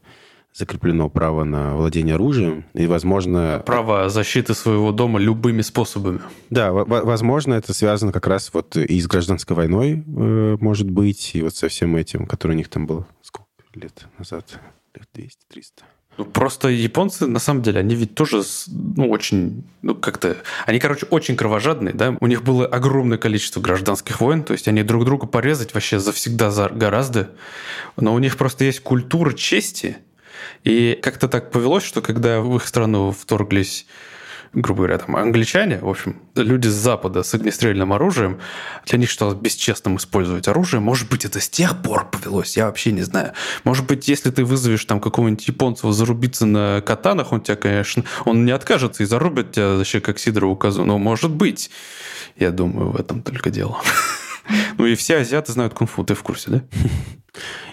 закреплено 0.54 1.10
право 1.10 1.44
на 1.44 1.76
владение 1.76 2.16
оружием, 2.16 2.66
и, 2.74 2.88
возможно... 2.88 3.64
Право 3.66 4.10
защиты 4.10 4.54
своего 4.54 4.92
дома 4.92 5.20
любыми 5.20 5.62
способами. 5.62 6.22
Да, 6.50 6.72
возможно, 6.74 7.54
это 7.54 7.74
связано 7.74 8.12
как 8.12 8.28
раз 8.28 8.54
вот 8.54 8.76
и 8.76 9.00
с 9.00 9.08
гражданской 9.08 9.56
войной, 9.56 10.04
э, 10.06 10.58
может 10.60 10.90
быть, 10.90 11.32
и 11.36 11.42
вот 11.42 11.56
со 11.56 11.68
всем 11.70 11.96
этим, 11.96 12.26
который 12.26 12.54
у 12.54 12.56
них 12.56 12.70
там 12.70 12.86
было 12.86 13.08
сколько 13.22 13.50
лет 13.74 14.08
назад? 14.18 14.60
Лет 14.94 15.08
200-300. 15.16 15.84
Просто 16.26 16.70
японцы, 16.70 17.28
на 17.28 17.40
самом 17.40 17.62
деле, 17.62 17.80
они 17.80 17.96
ведь 17.96 18.16
тоже, 18.16 18.44
ну, 18.68 19.10
очень, 19.10 19.64
ну, 19.82 19.96
как-то... 19.96 20.38
Они, 20.66 20.80
короче, 20.80 21.06
очень 21.08 21.36
кровожадные, 21.36 21.94
да? 21.94 22.16
У 22.20 22.28
них 22.28 22.44
было 22.44 22.66
огромное 22.66 23.18
количество 23.18 23.62
гражданских 23.62 24.22
войн, 24.22 24.44
то 24.44 24.54
есть 24.54 24.68
они 24.68 24.84
друг 24.84 25.06
друга 25.06 25.28
порезать 25.28 25.74
вообще 25.74 26.00
завсегда 26.00 26.52
за 26.52 26.70
гораздо. 26.70 27.32
Но 27.98 28.14
у 28.14 28.20
них 28.20 28.38
просто 28.38 28.66
есть 28.66 28.82
культура 28.82 29.34
чести, 29.34 29.98
и 30.64 31.00
как-то 31.02 31.28
так 31.28 31.52
повелось, 31.52 31.84
что 31.84 32.02
когда 32.02 32.42
в 32.42 32.56
их 32.56 32.68
страну 32.68 33.12
вторглись 33.12 33.86
грубо 34.54 34.80
говоря, 34.80 34.98
там, 34.98 35.16
англичане, 35.16 35.78
в 35.78 35.88
общем, 35.88 36.18
люди 36.36 36.68
с 36.68 36.74
Запада 36.74 37.24
с 37.24 37.34
огнестрельным 37.34 37.94
оружием, 37.94 38.40
для 38.86 38.98
них 38.98 39.10
считалось 39.10 39.36
бесчестным 39.36 39.96
использовать 39.96 40.48
оружие. 40.48 40.82
Может 40.82 41.10
быть, 41.10 41.24
это 41.24 41.40
с 41.40 41.50
тех 41.50 41.82
пор 41.82 42.10
повелось, 42.10 42.58
я 42.58 42.66
вообще 42.66 42.92
не 42.92 43.04
знаю. 43.04 43.34
Может 43.64 43.86
быть, 43.86 44.08
если 44.08 44.30
ты 44.30 44.44
вызовешь 44.44 44.84
там 44.86 45.00
какого-нибудь 45.00 45.48
японца 45.48 45.92
зарубиться 45.92 46.46
на 46.46 46.82
катанах, 46.82 47.32
он 47.32 47.42
тебя, 47.42 47.56
конечно, 47.56 48.04
он 48.26 48.46
не 48.46 48.52
откажется 48.52 49.04
и 49.04 49.06
зарубит 49.06 49.54
тебя 49.54 49.76
вообще 49.76 50.02
как 50.02 50.20
Сидорову 50.20 50.56
козу. 50.56 50.84
Но 50.84 50.98
может 50.98 51.32
быть, 51.32 51.70
я 52.36 52.52
думаю, 52.52 52.92
в 52.92 52.96
этом 52.98 53.22
только 53.22 53.50
дело. 53.50 53.78
Ну 54.78 54.86
и 54.86 54.96
все 54.96 55.18
азиаты 55.18 55.54
знают 55.54 55.74
кунг-фу, 55.74 56.04
ты 56.04 56.16
в 56.16 56.24
курсе, 56.24 56.50
да? 56.50 56.62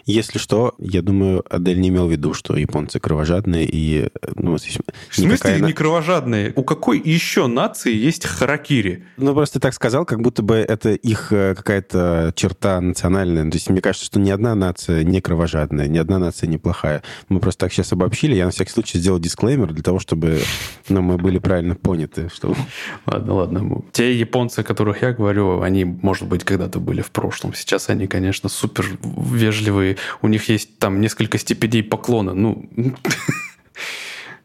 Если 0.08 0.38
что, 0.38 0.74
я 0.78 1.02
думаю, 1.02 1.44
Адель 1.50 1.78
не 1.80 1.90
имел 1.90 2.08
в 2.08 2.10
виду, 2.10 2.32
что 2.32 2.56
японцы 2.56 2.98
кровожадные 2.98 3.68
и... 3.70 4.08
Ну, 4.36 4.56
в 4.56 4.60
смысле 4.60 4.82
никакая... 5.18 5.60
не 5.60 5.74
кровожадные? 5.74 6.54
У 6.56 6.64
какой 6.64 6.98
еще 6.98 7.46
нации 7.46 7.94
есть 7.94 8.24
харакири? 8.24 9.04
Ну, 9.18 9.34
просто 9.34 9.60
так 9.60 9.74
сказал, 9.74 10.06
как 10.06 10.22
будто 10.22 10.42
бы 10.42 10.54
это 10.56 10.92
их 10.92 11.30
э, 11.30 11.54
какая-то 11.54 12.32
черта 12.34 12.80
национальная. 12.80 13.50
То 13.50 13.56
есть 13.56 13.68
мне 13.68 13.82
кажется, 13.82 14.06
что 14.06 14.18
ни 14.18 14.30
одна 14.30 14.54
нация 14.54 15.04
не 15.04 15.20
кровожадная, 15.20 15.88
ни 15.88 15.98
одна 15.98 16.18
нация 16.18 16.48
неплохая. 16.48 17.02
Мы 17.28 17.38
просто 17.38 17.66
так 17.66 17.74
сейчас 17.74 17.92
обобщили. 17.92 18.34
Я 18.34 18.46
на 18.46 18.50
всякий 18.50 18.72
случай 18.72 18.96
сделал 18.96 19.18
дисклеймер 19.18 19.74
для 19.74 19.82
того, 19.82 19.98
чтобы 19.98 20.40
ну, 20.88 21.02
мы 21.02 21.18
были 21.18 21.38
правильно 21.38 21.74
поняты. 21.74 22.30
Что... 22.34 22.56
Ладно, 23.04 23.34
ладно. 23.34 23.82
Те 23.92 24.14
японцы, 24.14 24.60
о 24.60 24.62
которых 24.62 25.02
я 25.02 25.12
говорю, 25.12 25.60
они, 25.60 25.84
может 25.84 26.26
быть, 26.26 26.44
когда-то 26.44 26.80
были 26.80 27.02
в 27.02 27.10
прошлом. 27.10 27.52
Сейчас 27.52 27.90
они, 27.90 28.06
конечно, 28.06 28.48
супер 28.48 28.86
вежливые, 29.02 29.98
у 30.23 30.28
них 30.28 30.49
есть 30.49 30.78
там 30.78 31.00
несколько 31.00 31.38
степеней 31.38 31.83
поклона, 31.83 32.35
ну, 32.35 32.69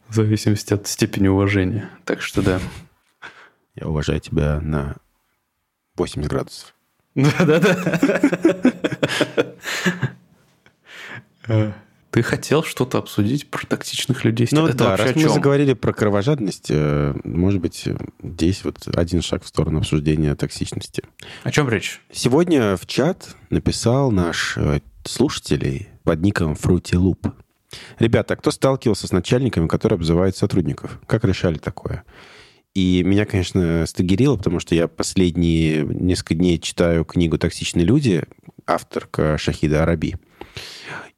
в 0.08 0.16
зависимости 0.16 0.74
от 0.74 0.88
степени 0.88 1.28
уважения. 1.28 1.90
Так 2.06 2.22
что 2.22 2.42
да. 2.42 2.60
Я 3.76 3.88
уважаю 3.88 4.20
тебя 4.20 4.60
на 4.62 4.98
80 5.96 6.30
градусов. 6.30 6.76
Да-да-да. 7.16 7.74
Ты 12.14 12.22
хотел 12.22 12.64
что-то 12.64 13.00
обсудить 13.00 13.50
про 13.50 13.66
токсичных 13.66 14.24
людей? 14.24 14.48
Ну 14.52 14.68
это 14.68 14.78
да, 14.78 14.96
раз 14.98 15.16
мы 15.16 15.30
заговорили 15.30 15.74
про 15.74 15.94
кровожадность, 15.94 16.68
э, 16.70 17.16
может 17.24 17.60
быть, 17.60 17.88
здесь 18.22 18.64
вот 18.64 18.88
один 18.96 19.24
шаг 19.24 19.44
в 19.44 19.48
сторону 19.48 19.80
обсуждения 19.80 20.36
токсичности. 20.36 21.04
О 21.44 21.50
чем 21.50 21.68
речь? 21.70 22.02
Сегодня 22.12 22.78
в 22.78 22.86
чат 22.86 23.36
написал 23.50 24.12
наш 24.12 24.56
э, 24.58 24.82
слушателей 25.06 25.90
под 26.04 26.22
ником 26.22 26.54
Fruity 26.54 26.94
Loop. 26.94 27.32
Ребята, 28.00 28.36
кто 28.36 28.52
сталкивался 28.52 29.08
с 29.08 29.12
начальниками, 29.12 29.68
которые 29.68 29.98
обзывают 29.98 30.38
сотрудников? 30.38 31.00
Как 31.08 31.24
решали 31.26 31.58
такое? 31.58 32.04
И 32.76 33.04
меня, 33.04 33.26
конечно, 33.26 33.86
стагерило, 33.86 34.36
потому 34.36 34.60
что 34.60 34.74
я 34.74 34.88
последние 34.88 35.84
несколько 35.86 36.36
дней 36.36 36.60
читаю 36.60 37.06
книгу 37.06 37.38
«Токсичные 37.38 37.86
люди», 37.86 38.24
авторка 38.66 39.38
Шахида 39.38 39.84
Араби. 39.84 40.16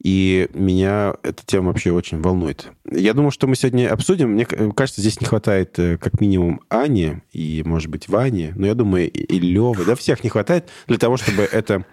И 0.02 0.48
меня 0.52 1.14
эта 1.22 1.44
тема 1.44 1.68
вообще 1.68 1.90
очень 1.90 2.20
волнует. 2.20 2.68
Я 2.90 3.14
думаю, 3.14 3.30
что 3.30 3.46
мы 3.46 3.56
сегодня 3.56 3.90
обсудим. 3.90 4.32
Мне 4.32 4.44
кажется, 4.44 5.00
здесь 5.00 5.20
не 5.20 5.26
хватает 5.26 5.78
э, 5.78 5.96
как 5.98 6.20
минимум 6.20 6.60
Ани 6.68 7.22
и, 7.32 7.62
может 7.64 7.88
быть, 7.88 8.08
Вани. 8.08 8.52
Но 8.54 8.66
я 8.66 8.74
думаю, 8.74 9.10
и 9.10 9.38
Левы. 9.38 9.84
Да, 9.84 9.94
всех 9.94 10.22
не 10.22 10.30
хватает 10.30 10.68
для 10.86 10.98
того, 10.98 11.16
чтобы 11.16 11.42
это 11.42 11.84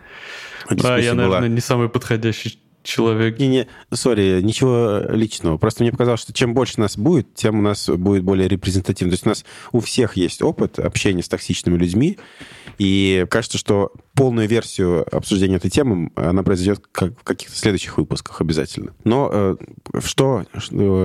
да, 0.70 0.98
я, 0.98 1.14
наверное, 1.14 1.40
была. 1.42 1.48
не 1.48 1.62
самый 1.62 1.90
подходящий 1.90 2.60
человек. 2.84 3.40
Не, 3.40 3.48
не, 3.48 3.68
сори, 3.92 4.42
ничего 4.42 5.02
личного. 5.10 5.58
Просто 5.58 5.84
мне 5.84 5.92
показалось, 5.92 6.22
что 6.22 6.34
чем 6.34 6.54
больше 6.54 6.80
нас 6.80 6.98
будет, 6.98 7.34
тем 7.34 7.60
у 7.60 7.62
нас 7.62 7.90
будет 7.90 8.24
более 8.24 8.48
репрезентативно. 8.48 9.12
То 9.12 9.16
есть 9.16 9.26
у 9.26 9.30
нас 9.30 9.46
у 9.72 9.80
всех 9.80 10.18
есть 10.18 10.42
опыт 10.42 10.80
общения 10.80 11.24
с 11.24 11.30
токсичными 11.30 11.78
людьми, 11.78 12.18
и 12.78 13.26
кажется, 13.30 13.58
что 13.58 13.92
полную 14.14 14.48
версию 14.48 15.06
обсуждения 15.16 15.56
этой 15.56 15.72
темы, 15.72 16.12
она 16.16 16.44
произойдет 16.44 16.84
как 16.92 17.20
в 17.20 17.24
каких-то 17.24 17.56
следующих 17.56 17.98
выпусках 17.98 18.42
обязательно. 18.42 18.94
Но 19.04 19.30
э, 19.32 19.56
что, 20.04 20.46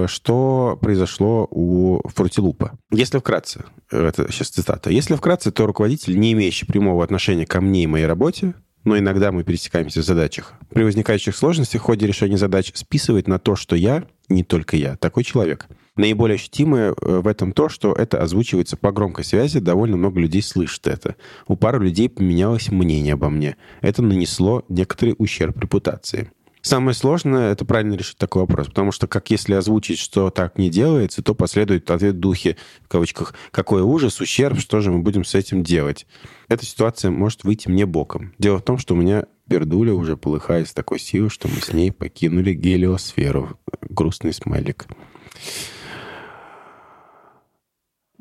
что 0.06 0.78
произошло 0.80 1.46
у 1.50 2.00
Фрутилупа? 2.08 2.78
Если 2.90 3.18
вкратце, 3.18 3.64
это 3.90 4.30
сейчас 4.30 4.48
цитата, 4.48 4.90
если 4.90 5.14
вкратце, 5.14 5.50
то 5.52 5.66
руководитель, 5.66 6.18
не 6.18 6.32
имеющий 6.32 6.66
прямого 6.66 7.04
отношения 7.04 7.46
ко 7.46 7.60
мне 7.60 7.84
и 7.84 7.86
моей 7.86 8.06
работе, 8.06 8.54
но 8.88 8.99
иногда 8.99 9.33
мы 9.33 9.45
пересекаемся 9.45 10.00
в 10.00 10.04
задачах. 10.04 10.54
При 10.71 10.83
возникающих 10.83 11.37
сложностях 11.37 11.83
в 11.83 11.85
ходе 11.85 12.07
решения 12.07 12.38
задач 12.38 12.73
списывает 12.75 13.28
на 13.28 13.38
то, 13.38 13.54
что 13.54 13.76
я, 13.76 14.04
не 14.30 14.45
только 14.45 14.78
я, 14.78 14.97
такой 14.97 15.25
человек. 15.25 15.66
Наиболее 15.97 16.37
ощутимое 16.37 16.92
э, 16.92 17.21
в 17.21 17.26
этом 17.26 17.52
то, 17.52 17.68
что 17.68 17.92
это 17.92 18.23
озвучивается 18.23 18.78
по 18.78 18.90
громкой 18.90 19.26
связи, 19.26 19.61
довольно 19.61 19.99
много 19.99 20.21
людей 20.21 20.40
слышит 20.40 20.87
это. 20.87 21.16
У 21.49 21.57
пары 21.57 21.85
людей 21.85 22.09
поменялось 22.09 22.71
мнение 22.71 23.12
обо 23.12 23.28
мне. 23.28 23.57
Это 23.83 24.00
нанесло 24.00 24.64
некоторый 24.71 25.14
ущерб 25.18 25.61
репутации. 25.61 26.30
Самое 26.68 26.94
сложное— 26.94 27.52
это 27.52 27.64
правильно 27.64 27.94
решить 27.94 28.18
такой 28.18 28.42
вопрос, 28.42 28.66
потому 28.66 28.92
что 28.92 29.06
как 29.06 29.30
если 29.30 29.54
озвучить, 29.54 29.98
что 29.98 30.28
так 30.28 30.58
не 30.58 30.68
делается, 30.68 31.22
то 31.22 31.34
последует 31.34 31.90
ответ 31.90 32.16
в 32.16 32.18
духе, 32.18 32.58
в 32.82 32.88
кавычках, 32.88 33.32
«какой 33.52 33.80
ужас, 33.80 34.20
ущерб, 34.20 34.60
что 34.60 34.82
же 34.82 34.92
мы 34.92 34.98
будем 34.98 35.25
с 35.25 35.34
этим 35.34 35.62
делать?» 35.62 36.06
Эта 36.46 36.66
ситуация 36.66 37.10
может 37.10 37.44
выйти 37.44 37.70
мне 37.70 37.87
боком. 37.87 38.34
Дело 38.38 38.58
в 38.58 38.62
том, 38.62 38.76
что 38.76 38.92
у 38.92 38.98
меня 38.98 39.25
пердуля 39.48 39.94
уже 39.94 40.18
полыхает 40.18 40.68
с 40.68 40.75
такой 40.75 40.98
силой, 40.98 41.30
что 41.30 41.48
мы 41.48 41.58
с 41.62 41.72
ней 41.72 41.90
покинули 41.90 42.52
гелиосферу. 42.52 43.58
Грустный 43.88 44.34
смайлик. 44.34 44.84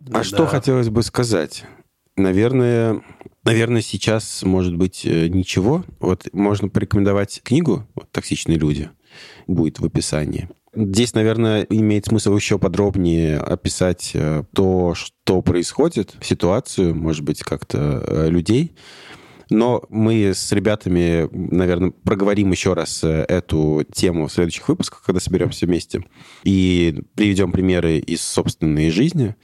А 0.07 0.19
да. 0.19 0.23
что 0.23 0.45
хотелось 0.45 0.87
бы 0.87 1.03
сказать? 1.03 1.65
Наверное, 2.15 3.01
наверное, 3.47 3.81
сейчас, 3.81 4.43
может 4.43 4.75
быть, 4.75 5.05
э, 5.05 5.27
ничего. 5.27 5.85
Вот 5.99 6.27
можно 6.33 6.67
порекомендовать 6.67 7.41
книгу 7.43 7.87
вот, 7.95 8.11
«Токсичные 8.11 8.57
люди». 8.57 8.89
Будет 9.47 9.79
в 9.79 9.85
описании. 9.85 10.49
Здесь, 10.75 11.13
наверное, 11.13 11.61
имеет 11.69 12.05
смысл 12.05 12.35
еще 12.35 12.59
подробнее 12.59 13.39
описать 13.39 14.11
э, 14.13 14.43
то, 14.53 14.93
что 14.95 15.41
происходит, 15.41 16.15
ситуацию, 16.21 16.93
может 16.93 17.23
быть, 17.23 17.39
как-то 17.39 18.03
э, 18.05 18.29
людей. 18.29 18.75
Но 19.49 19.85
мы 19.89 20.33
с 20.35 20.51
ребятами, 20.51 21.29
наверное, 21.31 21.91
проговорим 21.91 22.51
еще 22.51 22.73
раз 22.73 23.01
эту 23.01 23.85
тему 23.93 24.27
в 24.27 24.33
следующих 24.33 24.67
выпусках, 24.67 25.03
когда 25.03 25.21
соберемся 25.21 25.65
вместе, 25.65 26.03
и 26.43 27.01
приведем 27.15 27.53
примеры 27.53 27.97
из 27.97 28.21
собственной 28.21 28.89
жизни. 28.89 29.37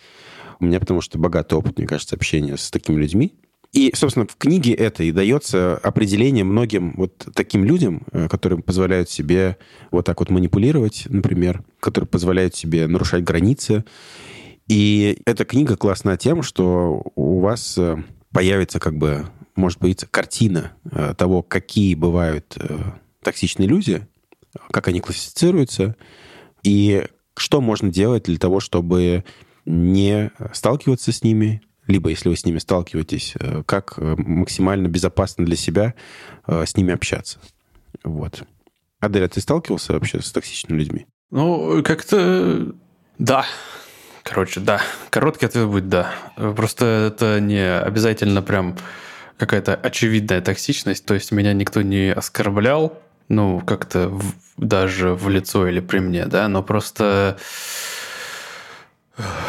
У 0.59 0.65
меня 0.65 0.81
потому 0.81 0.99
что 0.99 1.17
богатый 1.17 1.53
опыт, 1.53 1.77
мне 1.77 1.87
кажется, 1.87 2.17
общения 2.17 2.57
с 2.57 2.69
такими 2.69 2.99
людьми. 2.99 3.33
И, 3.73 3.91
собственно, 3.95 4.27
в 4.27 4.37
книге 4.37 4.73
этой 4.73 5.11
дается 5.11 5.77
определение 5.77 6.43
многим 6.43 6.93
вот 6.95 7.27
таким 7.33 7.65
людям, 7.65 8.03
э, 8.11 8.27
которые 8.29 8.61
позволяют 8.61 9.09
себе 9.09 9.57
вот 9.89 10.05
так 10.05 10.19
вот 10.19 10.29
манипулировать, 10.29 11.05
например, 11.09 11.63
которые 11.79 12.07
позволяют 12.07 12.55
себе 12.55 12.85
нарушать 12.85 13.23
границы. 13.23 13.83
И 14.67 15.19
эта 15.25 15.43
книга 15.43 15.75
классна 15.75 16.17
тем, 16.17 16.43
что 16.43 17.01
у 17.15 17.39
вас 17.39 17.75
э, 17.79 17.97
появится 18.31 18.79
как 18.79 18.95
бы, 18.95 19.25
может 19.55 19.79
появиться 19.79 20.05
картина 20.05 20.73
э, 20.91 21.15
того, 21.17 21.41
какие 21.41 21.95
бывают 21.95 22.55
токсичные 23.23 23.67
люди, 23.67 24.05
как 24.69 24.87
они 24.87 24.99
классифицируются, 24.99 25.95
и 26.61 27.05
что 27.35 27.59
можно 27.59 27.89
делать 27.89 28.25
для 28.25 28.37
того, 28.37 28.59
чтобы 28.59 29.23
не 29.65 30.31
сталкиваться 30.53 31.11
с 31.11 31.23
ними, 31.23 31.61
либо 31.87 32.09
если 32.09 32.29
вы 32.29 32.35
с 32.35 32.45
ними 32.45 32.59
сталкиваетесь, 32.59 33.33
э, 33.39 33.63
как 33.65 33.95
э, 33.97 34.15
максимально 34.17 34.87
безопасно 34.87 35.45
для 35.45 35.55
себя 35.55 35.93
э, 36.47 36.65
с 36.65 36.77
ними 36.77 36.93
общаться. 36.93 37.39
Вот. 38.03 38.43
Адель, 38.99 39.25
а 39.25 39.27
ты 39.27 39.41
сталкивался 39.41 39.93
вообще 39.93 40.21
с 40.21 40.31
токсичными 40.31 40.79
людьми? 40.79 41.07
Ну, 41.31 41.83
как-то 41.83 42.73
да. 43.17 43.45
Короче, 44.23 44.61
да. 44.61 44.81
Короткий 45.09 45.45
ответ 45.45 45.67
будет 45.67 45.89
да. 45.89 46.13
Просто 46.35 47.11
это 47.13 47.41
не 47.41 47.77
обязательно 47.79 48.41
прям 48.41 48.77
какая-то 49.37 49.75
очевидная 49.75 50.41
токсичность. 50.41 51.05
То 51.05 51.13
есть 51.13 51.31
меня 51.31 51.51
никто 51.53 51.81
не 51.81 52.13
оскорблял, 52.13 53.01
ну, 53.27 53.59
как-то 53.59 54.07
в, 54.07 54.33
даже 54.57 55.13
в 55.13 55.27
лицо 55.27 55.67
или 55.67 55.81
при 55.81 55.99
мне, 55.99 56.25
да, 56.27 56.47
но 56.47 56.63
просто 56.63 57.37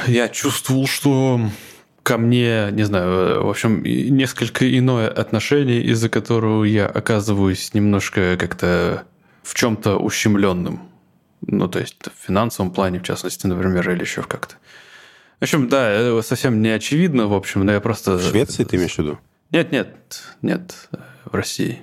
я 0.07 0.29
чувствовал, 0.29 0.87
что 0.87 1.41
ко 2.05 2.19
мне, 2.19 2.69
не 2.71 2.85
знаю, 2.85 3.45
в 3.45 3.51
общем, 3.51 3.83
несколько 3.83 4.79
иное 4.79 5.09
отношение, 5.09 5.83
из-за 5.83 6.09
которого 6.09 6.63
я 6.65 6.87
оказываюсь 6.87 7.73
немножко 7.75 8.37
как-то 8.37 9.05
в 9.43 9.55
чем-то 9.55 9.97
ущемленным. 9.97 10.83
Ну, 11.41 11.67
то 11.67 11.81
есть 11.81 11.97
в 12.05 12.27
финансовом 12.27 12.71
плане, 12.73 13.01
в 13.01 13.03
частности, 13.03 13.47
например, 13.47 13.91
или 13.91 14.03
еще 14.03 14.23
как-то. 14.23 14.55
В 15.41 15.45
общем, 15.45 15.69
да, 15.69 16.23
совсем 16.23 16.63
не 16.63 16.69
очевидно, 16.69 17.27
в 17.27 17.35
общем, 17.35 17.65
но 17.65 17.73
я 17.73 17.81
просто... 17.81 18.19
В 18.19 18.23
Швеции 18.23 18.65
ты 18.65 18.77
имеешь 18.77 18.95
в 18.95 18.99
виду? 18.99 19.19
Нет, 19.51 19.73
нет, 19.73 19.97
нет, 20.43 20.89
в 21.25 21.35
России 21.35 21.81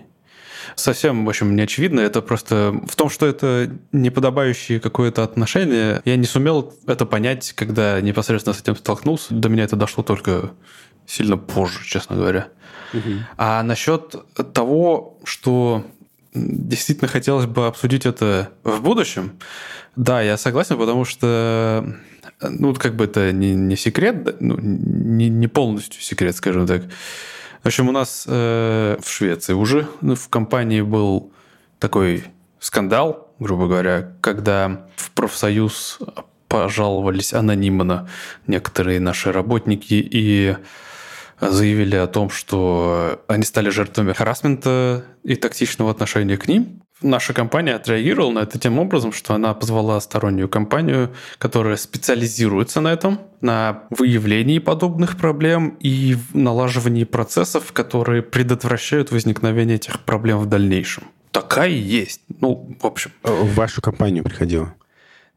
совсем, 0.75 1.25
в 1.25 1.29
общем, 1.29 1.55
не 1.55 1.61
очевидно. 1.61 1.99
Это 1.99 2.21
просто 2.21 2.73
в 2.87 2.95
том, 2.95 3.09
что 3.09 3.25
это 3.25 3.71
неподобающее 3.91 4.79
какое-то 4.79 5.23
отношение. 5.23 6.01
Я 6.05 6.15
не 6.15 6.25
сумел 6.25 6.73
это 6.87 7.05
понять, 7.05 7.53
когда 7.53 7.99
непосредственно 8.01 8.53
с 8.53 8.61
этим 8.61 8.75
столкнулся. 8.75 9.33
До 9.33 9.49
меня 9.49 9.63
это 9.63 9.75
дошло 9.75 10.03
только 10.03 10.51
сильно 11.05 11.37
позже, 11.37 11.79
честно 11.85 12.15
говоря. 12.15 12.47
Угу. 12.93 13.11
А 13.37 13.63
насчет 13.63 14.15
того, 14.53 15.17
что 15.23 15.85
действительно 16.33 17.07
хотелось 17.07 17.45
бы 17.45 17.67
обсудить 17.67 18.05
это 18.05 18.49
в 18.63 18.81
будущем, 18.81 19.33
да, 19.95 20.21
я 20.21 20.37
согласен, 20.37 20.77
потому 20.77 21.03
что 21.03 21.85
ну, 22.41 22.73
как 22.73 22.95
бы 22.95 23.05
это 23.05 23.31
не, 23.31 23.53
не 23.53 23.75
секрет, 23.75 24.37
ну, 24.39 24.57
не, 24.59 25.29
не 25.29 25.47
полностью 25.47 26.01
секрет, 26.01 26.35
скажем 26.35 26.65
так. 26.65 26.83
В 27.63 27.67
общем, 27.67 27.89
у 27.89 27.91
нас 27.91 28.25
э, 28.27 28.97
в 28.99 29.07
Швеции 29.07 29.53
уже 29.53 29.87
ну, 30.01 30.15
в 30.15 30.29
компании 30.29 30.81
был 30.81 31.31
такой 31.77 32.23
скандал, 32.59 33.33
грубо 33.39 33.67
говоря, 33.67 34.13
когда 34.21 34.87
в 34.95 35.11
профсоюз 35.11 35.99
пожаловались 36.47 37.33
анонимно 37.33 38.09
некоторые 38.47 38.99
наши 38.99 39.31
работники 39.31 39.93
и 39.93 40.57
заявили 41.39 41.95
о 41.95 42.07
том, 42.07 42.29
что 42.29 43.23
они 43.27 43.43
стали 43.43 43.69
жертвами 43.69 44.13
харасмента 44.13 45.05
и 45.23 45.35
токсичного 45.35 45.91
отношения 45.91 46.37
к 46.37 46.47
ним. 46.47 46.81
Наша 47.01 47.33
компания 47.33 47.73
отреагировала 47.73 48.31
на 48.31 48.39
это 48.39 48.59
тем 48.59 48.77
образом, 48.77 49.11
что 49.11 49.33
она 49.33 49.53
позвала 49.53 49.99
стороннюю 49.99 50.47
компанию, 50.47 51.13
которая 51.39 51.75
специализируется 51.77 52.79
на 52.79 52.93
этом, 52.93 53.19
на 53.41 53.83
выявлении 53.89 54.59
подобных 54.59 55.17
проблем 55.17 55.77
и 55.79 56.15
налаживании 56.33 57.05
процессов, 57.05 57.73
которые 57.73 58.21
предотвращают 58.21 59.11
возникновение 59.11 59.77
этих 59.77 59.99
проблем 60.01 60.39
в 60.39 60.45
дальнейшем. 60.45 61.05
Такая 61.31 61.69
есть. 61.69 62.21
Ну, 62.39 62.75
в 62.79 62.85
общем. 62.85 63.11
В 63.23 63.55
вашу 63.55 63.81
компанию 63.81 64.23
приходила? 64.23 64.73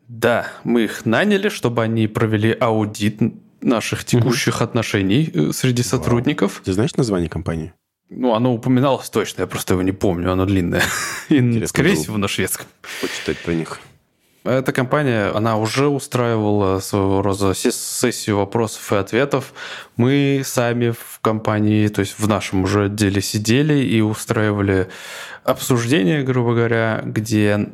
Да, 0.09 0.47
мы 0.65 0.85
их 0.85 1.07
наняли, 1.07 1.49
чтобы 1.49 1.83
они 1.83 2.07
провели 2.09 2.55
аудит 2.59 3.21
наших 3.63 4.05
текущих 4.05 4.57
угу. 4.57 4.65
отношений 4.65 5.31
э, 5.33 5.53
среди 5.53 5.83
сотрудников. 5.83 6.61
Ты 6.65 6.73
знаешь 6.75 6.95
название 6.97 7.31
компании? 7.31 7.73
Ну, 8.11 8.35
оно 8.35 8.53
упоминалось 8.53 9.11
точно, 9.11 9.43
я 9.43 9.47
просто 9.47 9.75
его 9.75 9.83
не 9.83 9.93
помню, 9.93 10.33
оно 10.33 10.45
длинное. 10.45 10.83
И, 11.29 11.67
скорее 11.67 11.95
всего, 11.95 12.17
на 12.19 12.29
шведском. 12.29 12.67
Почитать 13.01 13.39
про 13.39 13.53
них. 13.53 13.81
Эта 14.45 14.73
компания, 14.73 15.31
она 15.35 15.57
уже 15.57 15.89
устраивала 15.89 16.79
своего 16.81 17.23
рода 17.23 17.55
сессию 17.55 18.37
вопросов 18.37 18.93
и 18.93 18.97
ответов. 18.97 19.55
Мы 19.97 20.43
сами 20.45 20.91
в 20.91 21.19
компании, 21.23 21.89
то 21.89 22.01
есть 22.01 22.19
в 22.19 22.29
нашем 22.29 22.65
уже 22.65 22.85
отделе 22.85 23.23
сидели 23.23 23.83
и 23.83 24.03
устраивали 24.03 24.89
обсуждение, 25.45 26.23
грубо 26.23 26.55
говоря, 26.55 27.01
где 27.07 27.71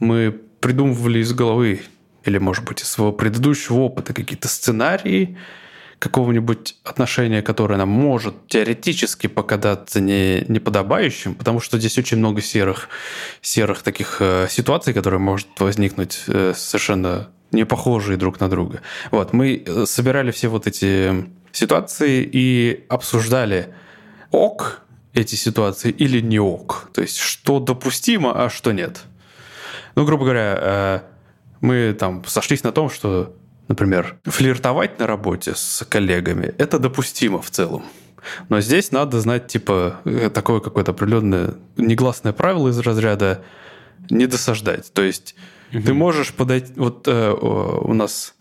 мы 0.00 0.38
придумывали 0.60 1.20
из 1.20 1.32
головы 1.32 1.80
или, 2.24 2.36
может 2.36 2.64
быть, 2.64 2.82
из 2.82 2.88
своего 2.88 3.12
предыдущего 3.12 3.78
опыта 3.78 4.12
какие-то 4.12 4.48
сценарии, 4.48 5.38
какого-нибудь 6.02 6.74
отношения, 6.82 7.42
которое 7.42 7.76
нам 7.76 7.88
может 7.88 8.34
теоретически 8.48 9.28
показаться 9.28 10.00
не, 10.00 10.44
неподобающим, 10.48 11.36
потому 11.36 11.60
что 11.60 11.78
здесь 11.78 11.96
очень 11.96 12.18
много 12.18 12.42
серых, 12.42 12.88
серых 13.40 13.82
таких 13.84 14.16
э, 14.18 14.48
ситуаций, 14.50 14.94
которые 14.94 15.20
может 15.20 15.46
возникнуть 15.60 16.24
э, 16.26 16.54
совершенно 16.56 17.28
не 17.52 17.64
похожие 17.64 18.16
друг 18.16 18.40
на 18.40 18.48
друга. 18.48 18.80
Вот, 19.12 19.32
мы 19.32 19.62
э, 19.64 19.86
собирали 19.86 20.32
все 20.32 20.48
вот 20.48 20.66
эти 20.66 21.24
ситуации 21.52 22.28
и 22.32 22.84
обсуждали 22.88 23.72
ок 24.32 24.82
эти 25.14 25.36
ситуации 25.36 25.92
или 25.92 26.20
не 26.20 26.40
ок. 26.40 26.90
То 26.92 27.02
есть, 27.02 27.18
что 27.18 27.60
допустимо, 27.60 28.44
а 28.44 28.50
что 28.50 28.72
нет. 28.72 29.02
Ну, 29.94 30.04
грубо 30.04 30.24
говоря, 30.24 30.58
э, 30.60 31.00
мы 31.60 31.96
там 31.96 32.24
сошлись 32.24 32.64
на 32.64 32.72
том, 32.72 32.90
что 32.90 33.36
Например, 33.72 34.18
флиртовать 34.24 34.98
на 34.98 35.06
работе 35.06 35.54
с 35.54 35.82
коллегами– 35.88 36.54
это 36.58 36.78
допустимо 36.78 37.40
в 37.40 37.50
целом. 37.50 37.82
Но 38.50 38.60
здесь 38.60 38.92
надо 38.92 39.18
знать, 39.18 39.46
типа, 39.46 40.02
э, 40.04 40.28
такое 40.28 40.60
какое-то 40.60 40.90
определенное 40.90 41.54
негласное 41.78 42.34
правило 42.34 42.68
из 42.68 42.78
разряда 42.80 43.42
не 44.10 44.26
досаждать. 44.26 44.92
То 44.92 45.00
есть 45.00 45.34
угу. 45.72 45.84
ты 45.84 45.94
можешь 45.94 46.34
подойти... 46.34 46.70
Вот 46.76 47.08
э, 47.08 47.30
у 47.32 47.94
нас 47.94 48.34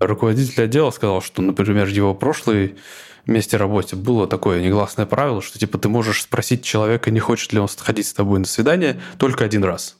руководитель 0.00 0.64
отдела 0.64 0.90
сказал, 0.90 1.22
что, 1.22 1.40
например, 1.40 1.86
в 1.86 1.92
его 1.92 2.14
прошлой 2.14 2.76
месте 3.24 3.56
работе 3.56 3.96
было 3.96 4.26
такое 4.26 4.60
негласное 4.60 5.06
правило, 5.06 5.40
что 5.40 5.58
типа 5.58 5.78
ты 5.78 5.88
можешь 5.88 6.20
спросить 6.20 6.62
человека, 6.62 7.10
не 7.10 7.20
хочет 7.20 7.54
ли 7.54 7.58
он 7.58 7.68
сходить 7.68 8.06
с 8.06 8.12
тобой 8.12 8.38
на 8.38 8.44
свидание, 8.44 9.00
только 9.16 9.46
один 9.46 9.64
раз. 9.64 9.96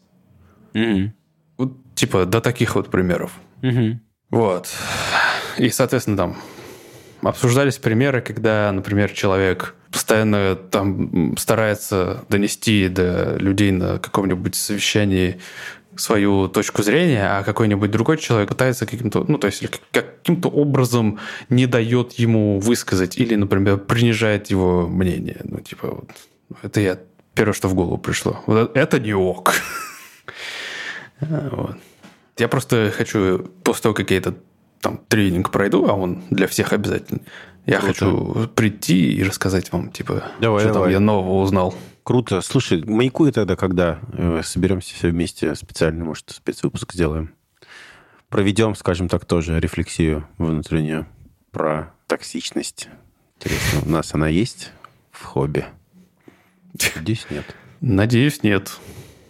Угу. 0.75 1.13
Вот, 1.57 1.73
типа 1.95 2.27
до 2.27 2.43
таких 2.43 2.75
вот 2.75 2.91
примеров. 2.91 3.33
Угу. 3.63 4.01
Вот. 4.35 4.69
И, 5.59 5.71
соответственно, 5.71 6.17
там 6.17 6.37
обсуждались 7.23 7.79
примеры, 7.79 8.21
когда, 8.21 8.73
например, 8.73 9.13
человек 9.13 9.77
постоянно 9.93 10.57
там 10.57 11.37
старается 11.37 12.25
донести 12.29 12.89
до 12.89 13.37
людей 13.39 13.71
на 13.71 14.01
каком-нибудь 14.01 14.57
совещании 14.57 15.41
свою 15.95 16.49
точку 16.49 16.83
зрения, 16.83 17.29
а 17.29 17.45
какой-нибудь 17.45 17.93
другой 17.93 18.19
человек 18.19 18.49
пытается 18.49 18.87
каким-то, 18.87 19.25
ну, 19.29 19.39
то 19.39 19.47
есть 19.47 19.65
каким-то 19.93 20.49
образом 20.49 21.21
не 21.49 21.67
дает 21.67 22.15
ему 22.15 22.59
высказать 22.59 23.17
или, 23.17 23.37
например, 23.37 23.79
принижает 23.79 24.49
его 24.49 24.89
мнение. 24.89 25.43
Ну, 25.45 25.61
типа, 25.61 25.91
вот, 25.91 26.11
это 26.63 26.81
я 26.81 26.99
первое, 27.35 27.55
что 27.55 27.69
в 27.69 27.75
голову 27.75 27.99
пришло. 27.99 28.43
Вот 28.47 28.77
это 28.77 28.99
не 28.99 29.15
ок. 29.15 29.55
Вот. 31.21 31.77
Я 32.39 32.49
просто 32.49 32.93
хочу, 32.97 33.51
после 33.63 33.83
того, 33.83 33.95
как 33.95 34.11
я 34.11 34.19
этот 34.19 34.39
там 34.81 35.01
тренинг 35.09 35.51
пройду, 35.51 35.89
а 35.89 35.95
он 35.95 36.23
для 36.31 36.47
всех 36.47 36.73
обязательно, 36.73 37.21
я 37.65 37.79
Круто. 37.79 37.93
хочу 38.05 38.49
прийти 38.55 39.15
и 39.15 39.23
рассказать 39.23 39.73
вам, 39.73 39.91
типа, 39.91 40.25
давай, 40.41 40.65
что 40.65 40.75
давай. 40.75 40.89
там 40.89 40.93
я 40.93 41.01
нового 41.01 41.43
узнал. 41.43 41.75
Круто. 42.03 42.43
Слушай, 42.43 42.85
маякуй 42.85 43.33
тогда, 43.33 43.57
когда 43.57 43.99
э, 44.13 44.43
соберемся 44.45 44.95
все 44.95 45.09
вместе 45.09 45.55
специально, 45.55 46.05
может, 46.05 46.31
спецвыпуск 46.31 46.93
сделаем. 46.93 47.35
Проведем, 48.29 48.75
скажем 48.75 49.09
так, 49.09 49.25
тоже 49.25 49.59
рефлексию 49.59 50.29
внутреннюю 50.37 51.07
про 51.51 51.95
токсичность. 52.07 52.89
Интересно, 53.39 53.81
у 53.87 53.89
нас 53.89 54.13
она 54.13 54.29
есть 54.29 54.73
в 55.11 55.25
хобби? 55.25 55.65
Надеюсь, 56.97 57.27
нет. 57.31 57.57
Надеюсь, 57.81 58.43
нет. 58.43 58.79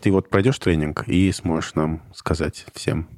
Ты 0.04 0.12
вот 0.12 0.28
пройдешь 0.28 0.58
тренинг 0.58 1.08
и 1.08 1.32
сможешь 1.32 1.74
нам 1.76 2.02
сказать 2.14 2.66
всем. 2.74 3.08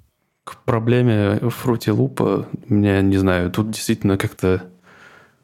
К 0.44 0.62
проблеме 0.62 1.40
фрути 1.50 1.90
лупа, 1.90 2.46
мне 2.68 3.02
не 3.02 3.16
знаю, 3.16 3.50
тут 3.50 3.72
действительно 3.72 4.16
как-то 4.16 4.70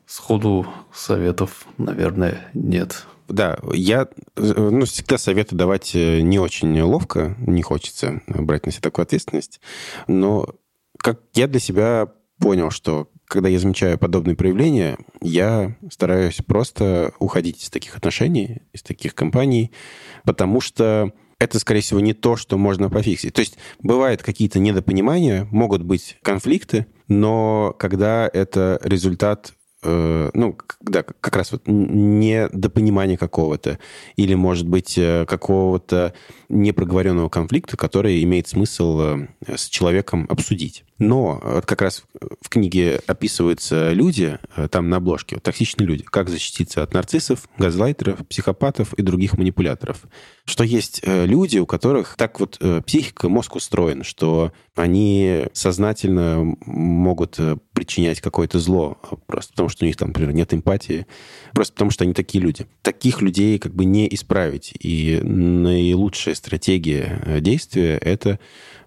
сходу 0.07 0.69
советов, 0.95 1.67
наверное, 1.79 2.49
нет. 2.55 3.09
Да, 3.27 3.59
я 3.73 4.07
ну, 4.37 4.85
всегда 4.85 5.19
советую 5.19 5.59
давать 5.59 5.97
э, 5.97 6.21
не 6.21 6.39
очень 6.39 6.81
ловко, 6.81 7.35
не 7.41 7.63
хочется 7.63 8.23
брать 8.29 8.67
на 8.67 8.71
себя 8.71 8.83
такую 8.83 9.03
ответственность, 9.03 9.61
но 10.07 10.47
как 10.97 11.23
я 11.35 11.49
для 11.49 11.59
себя 11.59 12.13
понял, 12.39 12.71
что 12.71 13.09
когда 13.25 13.49
я 13.49 13.59
замечаю 13.59 13.99
подобные 13.99 14.37
проявления, 14.37 14.97
я 15.21 15.77
стараюсь 15.91 16.37
просто 16.47 17.13
уходить 17.19 17.65
из 17.65 17.71
таких 17.71 17.97
отношений, 17.97 18.63
из 18.73 18.85
таких 18.85 19.17
компаний, 19.17 19.73
потому 20.23 20.61
что 20.61 21.13
это, 21.43 21.59
скорее 21.59 21.81
всего, 21.81 21.99
не 21.99 22.15
то, 22.15 22.37
что 22.37 22.57
можно 22.57 22.89
пофиксить. 22.89 23.35
То 23.35 23.41
есть 23.41 23.59
бывают 23.81 24.23
какие-то 24.23 24.61
недопонимания, 24.61 25.49
могут 25.51 25.83
быть 25.83 26.17
конфликты, 26.23 26.87
но 27.09 27.75
когда 27.79 28.31
это 28.33 28.79
результат 28.85 29.55
Э, 29.85 30.31
ну, 30.33 30.57
да, 30.81 31.03
как 31.03 31.37
раз 31.37 31.51
вот 31.51 31.63
недопонимание 31.67 33.19
какого-то, 33.19 33.79
или, 34.15 34.35
может 34.35 34.69
быть, 34.69 34.97
э, 34.97 35.27
какого-то 35.27 36.15
непроговоренного 36.49 37.29
конфликта, 37.29 37.77
который 37.77 38.23
имеет 38.23 38.47
смысл 38.47 39.01
э, 39.01 39.27
с 39.57 39.69
человеком 39.69 40.27
обсудить. 40.29 40.85
Но 40.99 41.41
вот 41.43 41.67
как 41.67 41.83
раз 41.83 42.05
в 42.41 42.49
книге 42.49 43.01
описываются 43.09 43.91
люди, 43.93 44.39
там 44.71 44.89
на 44.89 44.99
обложке, 44.99 45.35
вот, 45.35 45.43
токсичные 45.43 45.85
люди, 45.85 46.05
как 46.05 46.29
защититься 46.29 46.85
от 46.85 46.95
нарциссов, 46.95 47.49
газлайтеров, 47.59 48.25
психопатов 48.29 48.95
и 48.95 49.03
других 49.03 49.37
манипуляторов. 49.37 50.05
Что 50.45 50.63
есть 50.63 51.01
люди, 51.05 51.59
у 51.59 51.67
которых 51.67 52.15
так 52.17 52.39
вот 52.39 52.61
психика, 52.87 53.29
мозг 53.29 53.57
устроен, 53.57 54.05
что 54.05 54.53
они 54.75 55.47
сознательно 55.53 56.57
могут 56.65 57.39
причинять 57.73 58.21
какое-то 58.21 58.59
зло, 58.59 58.99
просто 59.27 59.53
потому 59.53 59.69
что 59.69 59.85
у 59.85 59.87
них 59.87 59.97
там, 59.97 60.09
например, 60.09 60.33
нет 60.33 60.55
эмпатии, 60.55 61.07
просто 61.53 61.75
потому 61.75 61.91
что 61.91 62.05
они 62.05 62.15
такие 62.15 62.43
люди. 62.43 62.67
Таких 62.81 63.21
людей 63.21 63.59
как 63.59 63.75
бы 63.75 63.85
не 63.85 64.13
исправить. 64.15 64.73
И 64.81 65.21
наилучшая 65.23 66.35
стратегия 66.35 67.21
э, 67.25 67.41
действия— 67.41 67.99
это 68.03 68.39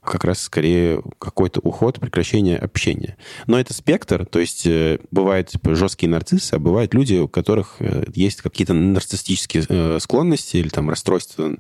как 0.06 0.24
раз 0.24 0.42
скорее 0.42 1.02
какой-то 1.20 1.60
уход, 1.62 2.00
прекращение 2.00 2.58
общения. 2.58 3.18
Но 3.48 3.60
это 3.60 3.74
спектр, 3.74 4.26
то 4.26 4.40
есть 4.40 4.66
э, 4.66 5.00
бывают 5.12 5.50
типа, 5.50 5.76
жесткие 5.76 6.10
нарциссы, 6.10 6.54
а 6.54 6.60
бывают 6.60 6.94
люди, 6.94 7.16
у 7.16 7.28
которых 7.28 7.78
э, 7.80 8.06
есть 8.14 8.42
какие-то 8.42 8.74
нарциссические 8.74 10.00
склонности 10.00 10.58
или 10.58 10.70
там 10.70 10.90
расстройства 10.90 11.56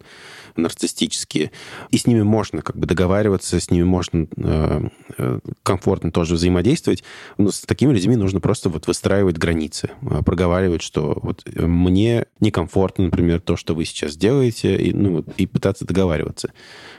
нарциссические, 0.55 1.51
и 1.89 1.97
с 1.97 2.07
ними 2.07 2.21
можно 2.21 2.61
как 2.61 2.77
бы 2.77 2.87
договариваться, 2.87 3.59
с 3.59 3.69
ними 3.69 3.83
можно 3.83 4.27
э, 4.37 4.81
э, 5.17 5.39
комфортно 5.63 6.11
тоже 6.11 6.35
взаимодействовать. 6.35 7.03
Но 7.37 7.51
с 7.51 7.61
такими 7.61 7.93
людьми 7.93 8.15
нужно 8.15 8.39
просто 8.39 8.69
вот 8.69 8.87
выстраивать 8.87 9.37
границы, 9.37 9.91
э, 10.01 10.21
проговаривать, 10.23 10.81
что 10.81 11.19
вот 11.21 11.43
мне 11.55 12.25
некомфортно, 12.39 13.05
например, 13.05 13.41
то, 13.41 13.57
что 13.57 13.75
вы 13.75 13.85
сейчас 13.85 14.15
делаете, 14.15 14.75
и, 14.77 14.93
ну, 14.93 15.25
и 15.37 15.45
пытаться 15.45 15.85
договариваться. 15.85 16.51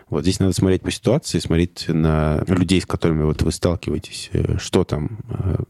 Вот 0.09 0.23
здесь 0.23 0.39
надо 0.39 0.53
смотреть 0.53 0.83
по 0.83 0.91
ситуации, 0.91 1.41
смотреть 1.41 1.87
на 1.89 2.45
людей, 2.47 2.81
с 2.81 2.87
которыми 2.87 3.25
вот 3.25 3.43
вы 3.43 3.51
сталкиваетесь, 3.51 4.31
что 4.59 4.85
там, 4.85 5.19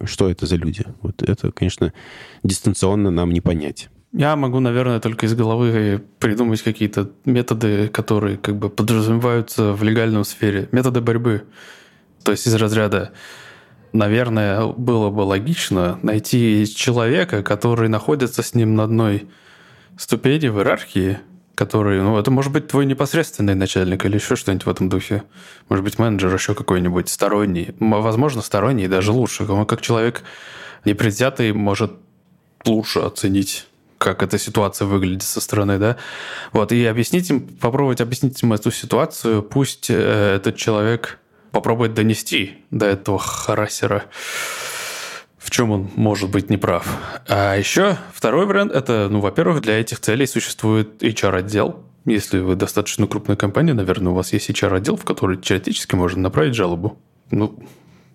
что 0.05 0.29
это 0.29 0.45
за 0.45 0.57
люди. 0.57 0.85
Вот 1.01 1.23
это, 1.23 1.53
конечно, 1.53 1.93
дистанционно 2.43 3.11
нам 3.11 3.33
не 3.33 3.41
понять. 3.41 3.89
Я 4.13 4.37
могу, 4.37 4.61
наверное, 4.61 5.01
только 5.01 5.27
из 5.27 5.35
головы 5.35 6.03
придумать 6.21 6.63
какие-то 6.63 7.11
методы, 7.25 7.89
которые 7.89 8.37
как 8.37 8.57
бы 8.57 8.71
подразумеваются 8.71 9.73
в 9.73 9.83
легальном 9.83 10.25
сфере. 10.25 10.69
Методы 10.71 11.01
борьбы. 11.01 11.45
То 12.23 12.33
есть 12.33 12.47
из 12.47 12.55
разряда, 12.55 13.13
наверное, 13.93 14.67
было 14.67 15.11
бы 15.11 15.21
логично 15.21 15.99
найти 16.03 16.67
человека, 16.67 17.43
который 17.43 17.89
находится 17.89 18.43
с 18.43 18.55
ним 18.55 18.75
на 18.75 18.85
одной 18.85 19.29
ступени 19.99 20.49
в 20.49 20.59
иерархии, 20.59 21.19
который, 21.57 22.01
ну, 22.03 22.19
это 22.19 22.31
может 22.31 22.53
быть 22.53 22.69
твой 22.69 22.85
непосредственный 22.87 23.55
начальник 23.55 24.05
или 24.05 24.17
еще 24.17 24.37
что-нибудь 24.37 24.67
в 24.67 24.71
этом 24.71 24.89
духе. 24.89 25.25
Может 25.71 25.85
быть, 25.85 25.99
менеджер 25.99 26.33
еще 26.33 26.55
какой-нибудь 26.55 27.09
сторонний. 27.09 27.75
Возможно, 27.81 28.43
сторонний 28.43 28.87
даже 28.87 29.11
лучше. 29.11 29.47
Как 29.67 29.81
человек 29.81 30.23
непредвзятый 30.85 31.53
может 31.53 31.93
лучше 32.65 33.01
оценить 33.01 33.67
как 33.99 34.23
эта 34.23 34.39
ситуация 34.39 34.85
выглядит 34.85 35.23
со 35.23 35.41
стороны, 35.41 35.79
да. 35.79 35.97
Вот, 36.53 36.71
и 36.71 36.85
объяснить 36.85 37.31
им, 37.31 37.41
попробовать 37.41 38.03
объяснить 38.03 38.43
им 38.43 38.53
эту 38.53 38.71
ситуацию, 38.71 39.43
пусть 39.43 39.89
э, 39.89 40.35
этот 40.37 40.57
человек 40.57 41.19
попробует 41.51 41.95
донести 41.95 42.59
до 42.71 42.85
этого 42.85 43.19
харасера, 43.19 44.05
в 45.47 45.51
чем 45.51 45.71
он 45.71 45.89
может 45.95 46.29
быть 46.29 46.51
неправ. 46.51 46.85
А 47.29 47.55
еще 47.55 47.97
второй 48.13 48.47
вариант– 48.47 48.73
это, 48.75 49.07
ну, 49.09 49.21
во-первых, 49.21 49.63
для 49.63 49.79
этих 49.79 50.01
целей 50.01 50.27
существует 50.27 51.01
HR-отдел, 51.05 51.85
если 52.05 52.41
вы 52.41 52.57
достаточно 52.57 53.07
крупная 53.07 53.37
компания, 53.37 53.73
наверное, 53.73 54.11
у 54.11 54.15
вас 54.17 54.33
есть 54.33 54.51
HR-отдел, 54.51 54.97
в 54.97 55.05
который 55.05 55.37
теоретически 55.37 55.95
можно 55.95 56.21
направить 56.21 56.57
жалобу. 56.57 56.99
Ну, 57.31 57.57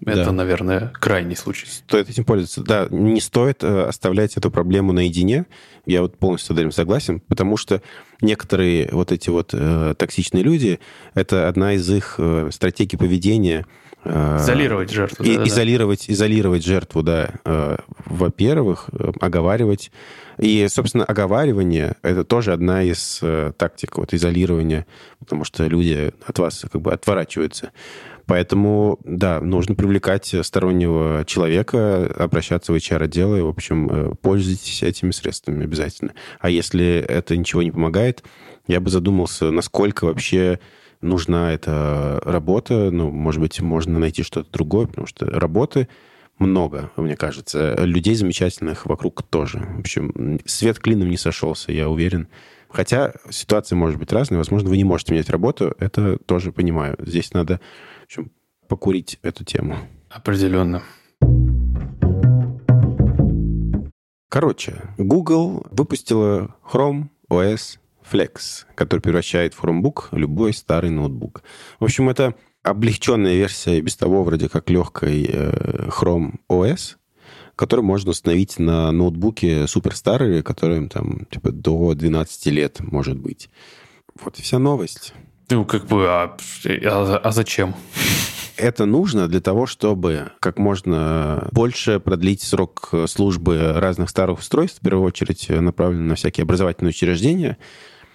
это, 0.06 0.26
да. 0.26 0.32
наверное, 0.34 0.92
крайний 1.00 1.38
случай. 1.38 1.68
Стоит 1.68 2.10
этим 2.10 2.26
пользоваться. 2.26 2.64
Да, 2.64 2.88
не 2.90 3.22
стоит 3.22 3.64
э, 3.64 3.84
оставлять 3.84 4.36
эту 4.36 4.52
проблему 4.52 4.92
наедине. 4.92 5.46
Я 5.86 6.02
вот 6.02 6.18
полностью 6.18 6.54
с 6.54 6.60
этим 6.60 6.72
согласен, 6.72 7.22
потому 7.22 7.56
что 7.56 7.82
некоторые 8.20 8.90
вот 8.92 9.14
эти 9.14 9.30
вот 9.30 9.52
э, 9.54 9.94
токсичные 9.98 10.44
люди, 10.44 10.80
это 11.14 11.48
одна 11.48 11.76
из 11.76 11.90
их 11.90 12.16
э, 12.18 12.50
стратегий 12.52 12.98
поведения. 12.98 13.66
Э, 14.04 14.38
изолировать 14.40 14.92
жертву. 14.92 15.24
И, 15.24 15.38
да, 15.38 15.44
изолировать, 15.44 16.06
да. 16.08 16.14
изолировать 16.14 16.66
жертву, 16.66 17.04
да. 17.04 17.32
Э, 17.46 17.78
во-первых, 18.06 18.90
э, 18.92 19.12
оговаривать. 19.20 19.92
И, 20.38 20.68
собственно, 20.70 21.06
оговаривание— 21.06 21.96
это 22.02 22.24
тоже 22.24 22.54
одна 22.54 22.82
из 22.82 23.22
тактик 23.58 23.98
вот, 23.98 24.14
изолирования, 24.14 24.88
потому 25.20 25.44
что 25.44 25.68
люди 25.68 26.14
от 26.26 26.40
вас 26.40 26.66
как 26.72 26.82
бы 26.82 26.92
отворачиваются. 26.94 27.72
Поэтому, 28.26 28.98
да, 29.04 29.40
нужно 29.42 29.76
привлекать 29.76 30.34
стороннего 30.42 31.26
человека, 31.26 32.08
обращаться 32.18 32.72
в 32.72 32.76
HR-отдел, 32.76 33.36
и, 33.36 33.42
в 33.42 33.50
общем, 33.50 34.16
пользуйтесь 34.22 34.82
этими 34.82 35.12
средствами 35.12 35.66
обязательно. 35.66 36.14
А 36.40 36.50
если 36.50 37.06
это 37.08 37.36
ничего 37.38 37.62
не 37.62 37.72
помогает, 37.72 38.24
я 38.68 38.80
бы 38.80 38.90
задумался, 38.90 39.52
насколько 39.52 40.06
вообще 40.06 40.60
нужна 41.02 41.54
эта 41.54 42.22
работа. 42.24 42.92
Ну, 42.92 43.12
может 43.12 43.42
быть, 43.42 43.62
можно 43.62 44.00
найти 44.00 44.24
что-то 44.24 44.52
другое, 44.52 44.88
потому 44.88 45.08
что 45.08 45.26
работы 45.26 45.88
много, 46.40 46.92
мне 46.96 47.16
кажется. 47.16 47.76
Людей 47.84 48.16
замечательных 48.16 48.86
вокруг 48.86 49.24
тоже. 49.24 49.60
В 49.60 49.80
общем, 49.82 50.40
свет 50.46 50.80
клином 50.80 51.10
не 51.10 51.18
сошелся, 51.18 51.72
я 51.72 51.90
уверен. 51.90 52.28
Хотя 52.70 53.14
ситуация 53.30 53.76
может 53.76 54.00
быть 54.00 54.14
разная. 54.14 54.38
Возможно, 54.38 54.70
вы 54.70 54.78
не 54.78 54.84
можете 54.84 55.14
менять 55.14 55.30
работу. 55.30 55.76
Это 55.80 56.18
тоже 56.18 56.52
понимаю. 56.52 56.96
Здесь 57.00 57.34
надо 57.34 57.60
общем, 58.06 58.32
покурить 58.68 59.20
эту 59.22 59.44
тему. 59.44 59.78
Определенно. 60.10 60.82
Короче, 64.30 64.82
Google 64.98 65.66
выпустила 65.72 66.56
Chrome 66.64 67.10
OS 67.30 67.78
Flex, 68.12 68.66
который 68.76 69.00
превращает 69.00 69.54
в 69.54 69.64
Chromebook 69.64 70.06
любой 70.12 70.54
старый 70.54 70.90
ноутбук. 70.90 71.44
В 71.80 71.86
общем, 71.86 72.10
это 72.10 72.36
облегченная 72.64 73.36
версия 73.36 73.82
без 73.82 73.96
того 73.96 74.24
вроде 74.24 74.50
как 74.50 74.70
легкой 74.70 75.26
э, 75.32 75.90
Chrome 75.90 76.36
OS, 76.50 76.96
который 77.56 77.82
можно 77.82 78.12
установить 78.12 78.60
на 78.60 78.92
ноутбуке 78.92 79.68
суперстарые, 79.68 80.44
которым 80.44 80.90
там 80.90 81.26
типа 81.30 81.52
до 81.52 81.94
12 81.94 82.46
лет, 82.48 82.80
может 82.80 83.18
быть. 83.18 83.50
Вот 84.22 84.38
и 84.40 84.42
вся 84.42 84.60
новость. 84.60 85.14
Ну, 85.50 85.66
как 85.66 85.86
бы, 85.86 86.08
а, 86.08 86.38
а, 86.66 87.22
а 87.24 87.32
зачем? 87.32 87.76
Это 88.58 88.86
нужно 88.86 89.28
для 89.28 89.42
того, 89.42 89.66
чтобы 89.66 90.32
как 90.40 90.58
можно 90.58 91.48
больше 91.52 92.00
продлить 92.00 92.42
срок 92.42 92.94
службы 93.08 93.74
разных 93.76 94.10
старых 94.10 94.40
устройств, 94.40 94.80
в 94.80 94.84
первую 94.84 95.08
очередь 95.08 95.50
направлено 95.50 96.04
на 96.04 96.16
всякие 96.16 96.44
образовательные 96.44 96.92
учреждения, 96.92 97.58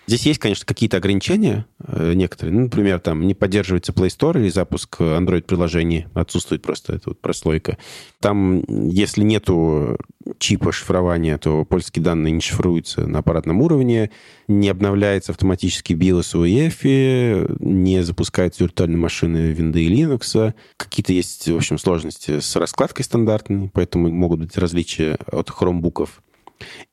Здесь 0.07 0.27
есть, 0.27 0.39
конечно, 0.39 0.65
какие-то 0.65 0.99
ограничения 0.99 1.67
э, 1.85 2.13
некоторые. 2.15 2.55
Ну, 2.55 2.63
например, 2.63 3.01
там 3.01 3.27
не 3.27 3.35
поддерживается 3.35 3.93
Play 3.93 4.07
Store 4.07 4.39
или 4.41 4.49
запуск 4.49 5.01
Android-приложений. 5.01 6.07
Отсутствует 6.15 6.63
просто 6.63 6.95
эта 6.95 7.11
вот 7.11 7.21
прослойка. 7.21 7.77
Там, 8.21 8.63
если 8.69 9.23
нету 9.23 9.99
чипа 10.39 10.71
шифрования, 10.71 11.39
то 11.39 11.65
польские 11.65 12.05
данные 12.05 12.33
не 12.33 12.41
шифруются 12.41 13.07
на 13.07 13.19
аппаратном 13.19 13.61
уровне, 13.61 14.11
не 14.47 14.69
обновляется 14.69 15.33
автоматически 15.33 15.93
BIOS 15.93 16.35
UEFI, 16.35 17.57
не 17.59 18.03
запускаются 18.05 18.63
виртуальные 18.63 18.99
машины 18.99 19.53
Windows 19.53 19.81
и 19.81 19.89
Linux. 19.89 20.55
Какие-то 20.77 21.13
есть, 21.13 21.49
в 21.49 21.57
общем, 21.57 21.79
сложности 21.79 22.39
с 22.39 22.55
раскладкой 22.55 23.05
стандартной, 23.05 23.71
поэтому 23.75 24.09
могут 24.11 24.41
быть 24.41 24.57
различия 24.57 25.19
от 25.27 25.51
хромбуков. 25.51 26.23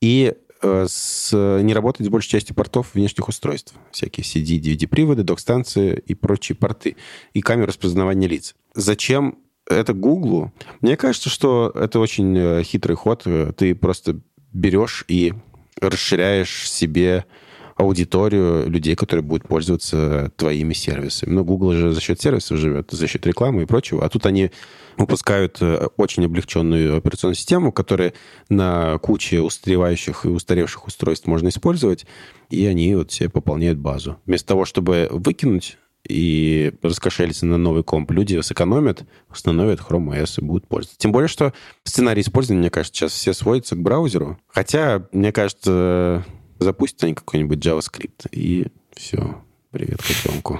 И 0.01 0.33
с, 0.63 1.31
не 1.61 1.73
работает 1.73 2.07
с 2.07 2.11
большей 2.11 2.29
частью 2.29 2.55
портов 2.55 2.93
внешних 2.93 3.27
устройств. 3.27 3.73
Всякие 3.91 4.23
CD, 4.23 4.59
DVD-приводы, 4.59 5.23
док-станции 5.23 6.01
и 6.05 6.13
прочие 6.13 6.55
порты. 6.55 6.95
И 7.33 7.41
камеры 7.41 7.67
распознавания 7.67 8.27
лиц. 8.27 8.55
Зачем 8.73 9.39
это 9.69 9.93
Гуглу? 9.93 10.53
Мне 10.81 10.97
кажется, 10.97 11.29
что 11.29 11.71
это 11.75 11.99
очень 11.99 12.37
э, 12.37 12.63
хитрый 12.63 12.95
ход. 12.95 13.27
Ты 13.57 13.75
просто 13.75 14.19
берешь 14.51 15.05
и 15.07 15.33
расширяешь 15.79 16.69
себе 16.69 17.25
аудиторию 17.75 18.69
людей, 18.69 18.95
которые 18.95 19.23
будут 19.23 19.47
пользоваться 19.47 20.31
твоими 20.35 20.73
сервисами. 20.73 21.31
Но 21.31 21.43
Google 21.43 21.73
же 21.73 21.93
за 21.93 22.01
счет 22.01 22.21
сервисов 22.21 22.57
живет, 22.57 22.91
за 22.91 23.07
счет 23.07 23.25
рекламы 23.25 23.63
и 23.63 23.65
прочего. 23.65 24.05
А 24.05 24.09
тут 24.09 24.25
они 24.25 24.51
выпускают 24.97 25.57
э, 25.61 25.87
очень 25.97 26.25
облегченную 26.25 26.97
операционную 26.97 27.35
систему, 27.35 27.71
которую 27.71 28.13
на 28.49 28.97
куче 28.99 29.41
устаревающих 29.41 30.25
и 30.25 30.29
устаревших 30.29 30.87
устройств 30.87 31.27
можно 31.27 31.49
использовать, 31.49 32.05
и 32.49 32.65
они 32.65 32.95
вот 32.95 33.11
себе 33.11 33.29
пополняют 33.29 33.79
базу. 33.79 34.17
Вместо 34.25 34.49
того, 34.49 34.65
чтобы 34.65 35.07
выкинуть 35.11 35.77
и 36.07 36.73
раскошелиться 36.81 37.45
на 37.45 37.57
новый 37.57 37.83
комп, 37.83 38.11
люди 38.11 38.39
сэкономят, 38.41 39.03
установят 39.29 39.79
Chrome 39.79 40.21
OS 40.21 40.39
и 40.39 40.41
будут 40.41 40.67
пользоваться. 40.67 40.99
Тем 40.99 41.11
более, 41.11 41.29
что 41.29 41.53
сценарий 41.83 42.21
использования, 42.21 42.59
мне 42.59 42.69
кажется, 42.69 42.97
сейчас 42.97 43.13
все 43.13 43.33
сводятся 43.33 43.75
к 43.75 43.81
браузеру. 43.81 44.37
Хотя, 44.47 45.07
мне 45.11 45.31
кажется, 45.31 46.25
запустят 46.59 47.03
они 47.03 47.13
какой-нибудь 47.13 47.59
JavaScript, 47.59 48.29
и 48.31 48.67
все, 48.95 49.41
привет 49.71 50.01
котенку. 50.01 50.59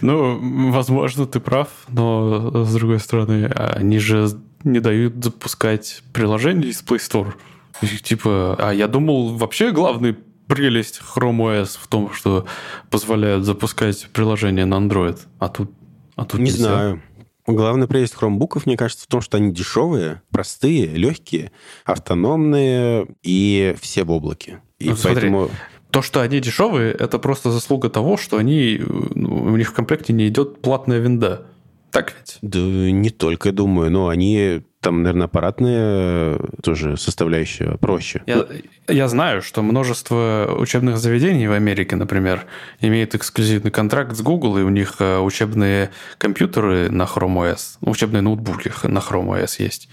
Ну, 0.00 0.70
возможно, 0.72 1.26
ты 1.26 1.38
прав, 1.38 1.68
но, 1.88 2.64
с 2.64 2.74
другой 2.74 2.98
стороны, 2.98 3.46
они 3.46 3.98
же 3.98 4.28
не 4.64 4.80
дают 4.80 5.22
запускать 5.22 6.02
приложение 6.12 6.70
из 6.70 6.82
Play 6.82 6.98
Store. 6.98 7.34
И, 7.82 7.86
типа, 7.98 8.56
а 8.58 8.72
я 8.72 8.88
думал, 8.88 9.36
вообще 9.36 9.70
главный 9.70 10.16
прелесть 10.46 11.00
Chrome 11.00 11.62
OS 11.62 11.78
в 11.80 11.86
том, 11.86 12.12
что 12.12 12.46
позволяют 12.90 13.44
запускать 13.44 14.08
приложение 14.12 14.66
на 14.66 14.74
Android, 14.74 15.18
а 15.38 15.48
тут, 15.48 15.70
а 16.16 16.24
тут 16.24 16.40
не 16.40 16.46
нельзя. 16.46 16.68
знаю. 16.68 17.02
Главная 17.46 17.88
прелесть 17.88 18.14
хромбуков, 18.14 18.66
мне 18.66 18.76
кажется, 18.76 19.04
в 19.04 19.08
том, 19.08 19.20
что 19.20 19.36
они 19.36 19.52
дешевые, 19.52 20.22
простые, 20.30 20.86
легкие, 20.86 21.50
автономные 21.84 23.08
и 23.22 23.74
все 23.80 24.04
в 24.04 24.12
облаке. 24.12 24.62
И 24.78 24.90
ну, 24.90 24.96
поэтому... 25.02 25.38
Смотри, 25.46 25.56
то, 25.90 26.02
что 26.02 26.22
они 26.22 26.40
дешевые, 26.40 26.92
это 26.92 27.18
просто 27.18 27.50
заслуга 27.50 27.90
того, 27.90 28.16
что 28.16 28.38
они, 28.38 28.80
ну, 28.86 29.44
у 29.44 29.56
них 29.56 29.68
в 29.68 29.74
комплекте 29.74 30.12
не 30.12 30.28
идет 30.28 30.62
платная 30.62 30.98
винда. 31.00 31.48
Так 31.92 32.14
ведь? 32.18 32.38
Да 32.40 32.58
не 32.58 33.10
только, 33.10 33.52
думаю, 33.52 33.90
но 33.90 34.08
они 34.08 34.62
там, 34.80 35.02
наверное, 35.02 35.26
аппаратные 35.26 36.40
тоже 36.62 36.96
составляющая 36.96 37.76
проще. 37.76 38.22
Я, 38.26 38.46
я 38.88 39.08
знаю, 39.08 39.42
что 39.42 39.62
множество 39.62 40.56
учебных 40.58 40.96
заведений 40.96 41.46
в 41.46 41.52
Америке, 41.52 41.94
например, 41.94 42.46
имеют 42.80 43.14
эксклюзивный 43.14 43.70
контракт 43.70 44.16
с 44.16 44.22
Google, 44.22 44.58
и 44.58 44.62
у 44.62 44.70
них 44.70 44.96
э, 44.98 45.18
учебные 45.18 45.90
компьютеры 46.18 46.90
на 46.90 47.02
Chrome 47.02 47.52
OS, 47.52 47.76
учебные 47.82 48.22
ноутбуки 48.22 48.72
на 48.84 48.98
Chrome 48.98 49.40
OS 49.40 49.62
есть. 49.62 49.88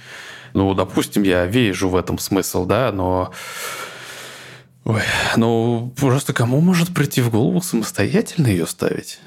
Ну, 0.54 0.74
допустим, 0.74 1.24
я 1.24 1.46
вижу 1.46 1.90
в 1.90 1.96
этом 1.96 2.18
смысл, 2.18 2.66
да, 2.66 2.92
но... 2.92 3.32
Ой, 4.86 5.02
ну, 5.36 5.94
просто 6.00 6.34
кому 6.34 6.62
может 6.62 6.96
прийти 6.96 7.22
в 7.22 7.30
голову 7.30 7.62
самостоятельно 7.62 8.48
ее 8.48 8.66
ставить? 8.66 9.20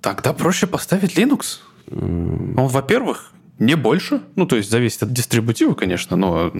Тогда 0.00 0.32
проще 0.32 0.68
поставить 0.68 1.18
Linux. 1.18 1.58
Он, 1.90 2.66
во-первых, 2.66 3.32
не 3.58 3.76
больше. 3.76 4.22
Ну, 4.36 4.46
то 4.46 4.56
есть 4.56 4.70
зависит 4.70 5.02
от 5.02 5.12
дистрибутива, 5.12 5.74
конечно, 5.74 6.16
но 6.16 6.52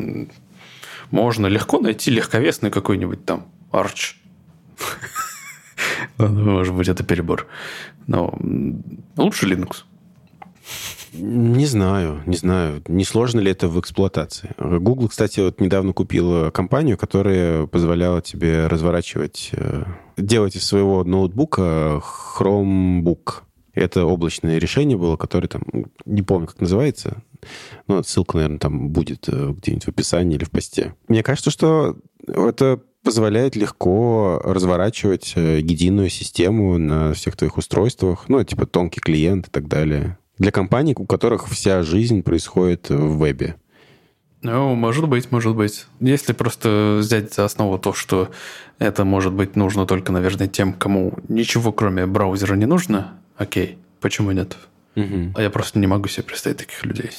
можно 1.11 1.47
легко 1.47 1.81
найти 1.81 2.11
легковесный 2.11 2.71
какой-нибудь 2.71 3.25
там 3.25 3.47
Arch. 3.73 4.15
Может 6.19 6.75
быть, 6.75 6.89
это 6.89 7.05
перебор. 7.05 7.47
Но 8.07 8.39
лучше 9.17 9.47
Linux. 9.47 9.85
Не 11.13 11.67
знаю, 11.67 12.23
не 12.27 12.37
знаю. 12.37 12.83
Не 12.87 13.05
сложно 13.05 13.41
ли 13.41 13.51
это 13.51 13.69
в 13.69 13.81
эксплуатации? 13.81 14.51
Google, 14.59 15.09
кстати, 15.09 15.41
вот 15.41 15.61
недавно 15.61 15.93
купил 15.93 16.51
компанию, 16.51 16.99
которая 16.99 17.67
позволяла 17.67 18.21
тебе 18.21 18.67
разворачивать, 18.67 19.51
э, 19.53 19.85
делать 20.17 20.57
из 20.57 20.65
своего 20.65 21.05
ноутбука 21.05 22.03
Chromebook. 22.39 23.43
Это 23.79 24.05
облачное 24.05 24.59
решение 24.59 24.99
было, 24.99 25.17
которое 25.17 25.47
там, 25.47 25.63
не 26.05 26.23
помню, 26.23 26.49
как 26.49 26.61
называется, 26.61 27.23
но 27.87 28.03
ссылка, 28.03 28.37
наверное, 28.37 28.59
там 28.59 28.89
будет 28.91 29.29
э, 29.29 29.55
где-нибудь 29.57 29.85
в 29.85 29.89
описании 29.89 30.37
или 30.37 30.45
в 30.45 30.51
посте. 30.51 30.95
Мне 31.07 31.23
кажется, 31.23 31.51
что 31.51 31.97
это 32.27 32.81
позволяет 33.05 33.55
легко 33.55 34.41
разворачивать 34.45 35.35
э, 35.37 35.61
единую 35.61 36.11
систему 36.11 36.77
на 36.77 37.13
всех 37.15 37.37
твоих 37.37 37.57
устройствах, 37.57 38.25
ну, 38.29 38.43
типа 38.43 38.67
тонкий 38.67 39.01
клиент 39.01 39.47
и 39.47 39.51
так 39.51 39.69
далее. 39.69 40.19
Для 40.39 40.51
компаний, 40.51 40.95
у 40.99 41.07
которых 41.07 41.49
вся 41.49 41.83
жизнь 41.83 42.23
происходит 42.23 42.91
в 42.91 43.19
вебе. 43.19 43.57
Ну, 44.43 44.75
может 44.75 45.09
быть, 45.09 45.31
может 45.31 45.55
быть. 45.55 45.87
Если 46.01 46.33
просто 46.33 46.99
взять 47.01 47.35
за 47.35 47.45
основу 47.45 47.79
то, 47.79 47.93
что 47.93 48.29
это 48.79 49.05
может 49.05 49.33
быть 49.33 49.57
нужно 49.57 49.87
только, 49.87 50.13
наверное, 50.13 50.49
тем, 50.49 50.73
кому 50.73 51.15
ничего 51.29 51.73
кроме 51.73 52.07
браузера 52.07 52.55
не 52.55 52.67
нужно, 52.67 53.19
окей, 53.39 53.79
почему 54.01 54.33
нет? 54.33 54.57
Угу. 54.97 55.33
А 55.35 55.43
я 55.43 55.51
просто 55.51 55.79
не 55.79 55.87
могу 55.87 56.09
себе 56.09 56.25
представить 56.25 56.59
таких 56.59 56.85
людей. 56.85 57.11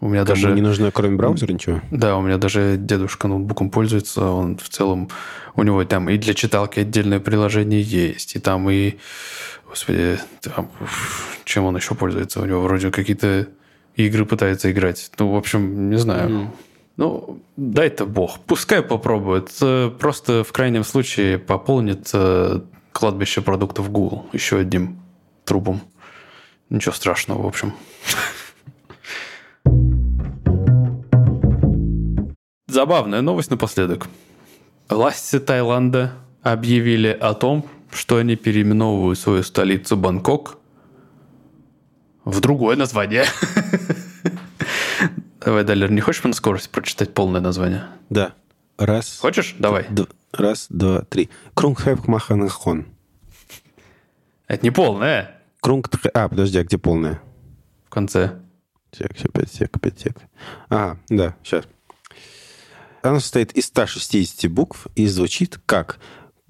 У 0.00 0.08
меня 0.08 0.24
Кому 0.24 0.40
даже... 0.40 0.54
не 0.54 0.62
нужно, 0.62 0.90
кроме 0.90 1.16
браузера, 1.16 1.52
ничего? 1.52 1.80
Да, 1.90 2.16
у 2.16 2.22
меня 2.22 2.38
даже 2.38 2.76
дедушка 2.78 3.28
ноутбуком 3.28 3.70
пользуется, 3.70 4.24
он 4.24 4.56
в 4.56 4.68
целом... 4.68 5.10
У 5.56 5.62
него 5.62 5.84
там 5.84 6.08
и 6.08 6.16
для 6.16 6.32
читалки 6.32 6.80
отдельное 6.80 7.20
приложение 7.20 7.82
есть, 7.82 8.36
и 8.36 8.38
там 8.38 8.70
и... 8.70 8.94
Господи, 9.68 10.18
там, 10.40 10.70
чем 11.44 11.64
он 11.64 11.76
еще 11.76 11.94
пользуется? 11.94 12.40
У 12.40 12.46
него 12.46 12.62
вроде 12.62 12.90
какие-то 12.90 13.48
игры 13.96 14.24
пытается 14.24 14.70
играть. 14.70 15.10
Ну, 15.18 15.32
в 15.32 15.36
общем, 15.36 15.90
не 15.90 15.98
знаю. 15.98 16.30
Mm. 16.30 16.46
Ну, 16.96 17.40
дай-то 17.56 18.06
бог. 18.06 18.40
Пускай 18.40 18.82
попробует. 18.82 19.50
Э, 19.60 19.90
просто 19.90 20.44
в 20.44 20.52
крайнем 20.52 20.84
случае 20.84 21.38
пополнит 21.38 22.10
э, 22.12 22.60
кладбище 22.92 23.42
продуктов 23.42 23.90
Google 23.90 24.26
еще 24.32 24.58
одним 24.58 24.99
трубом. 25.50 25.80
Ничего 26.68 26.94
страшного, 26.94 27.42
в 27.42 27.46
общем. 27.48 27.74
Забавная 32.68 33.20
новость 33.20 33.50
напоследок. 33.50 34.06
Власти 34.88 35.40
Таиланда 35.40 36.12
объявили 36.42 37.08
о 37.08 37.34
том, 37.34 37.68
что 37.90 38.18
они 38.18 38.36
переименовывают 38.36 39.18
свою 39.18 39.42
столицу 39.42 39.96
Бангкок 39.96 40.58
в 42.24 42.38
другое 42.38 42.76
название. 42.76 43.24
Давай, 45.44 45.64
Далер, 45.64 45.90
не 45.90 46.00
хочешь 46.00 46.22
на 46.22 46.32
скорость 46.32 46.70
прочитать 46.70 47.12
полное 47.12 47.40
название? 47.40 47.86
Да. 48.08 48.34
Раз. 48.78 49.18
Хочешь? 49.18 49.56
Давай. 49.58 49.88
Раз, 50.30 50.66
два, 50.68 51.00
три. 51.02 51.28
Крунгхэп 51.54 52.06
Маханахон. 52.06 52.86
Это 54.46 54.64
не 54.64 54.70
полное. 54.70 55.39
Крунг... 55.60 55.88
А, 56.14 56.28
подожди, 56.28 56.58
а 56.58 56.64
где 56.64 56.78
полная? 56.78 57.20
В 57.86 57.90
конце. 57.90 58.40
Сек, 58.92 59.16
сек, 59.18 59.32
5 59.32 59.52
сек, 59.52 59.80
5 59.80 59.98
сек. 60.00 60.16
А, 60.68 60.96
да, 61.08 61.36
сейчас. 61.42 61.66
Она 63.02 63.20
состоит 63.20 63.52
из 63.52 63.66
160 63.66 64.50
букв 64.50 64.86
и 64.94 65.06
звучит 65.06 65.58
как 65.64 65.98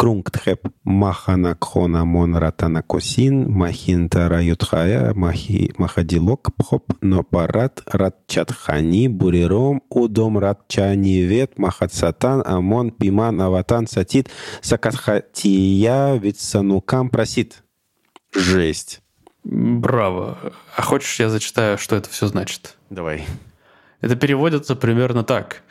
Крунгтхеп 0.01 0.67
Маханакхона 0.83 2.07
Монратанакосин 2.07 3.51
Махинтара 3.51 4.41
Ютхая 4.43 5.13
Махи 5.13 5.75
Махадилок 5.77 6.55
Пхоп 6.57 6.95
Нопарат 7.03 7.83
Радчатхани 7.85 9.09
Буриром 9.09 9.83
Удом 9.91 10.39
Радчанивет 10.39 11.59
Махатсатан 11.59 12.43
Амон 12.47 12.93
Пиман 12.93 13.43
Аватан 13.43 13.87
Сатит 13.87 14.31
Сакатхатия 14.63 16.15
Витсанукам 16.15 17.11
Просит. 17.11 17.63
Жесть. 18.35 19.01
Браво. 19.45 20.39
А 20.77 20.83
хочешь, 20.83 21.19
я 21.19 21.31
зачитаю, 21.31 21.79
что 21.79 21.97
это 21.97 22.11
все 22.11 22.27
значит? 22.27 22.77
Давай. 22.91 23.27
Это 24.01 24.17
переводится 24.17 24.77
примерно 24.77 25.25
так. 25.25 25.63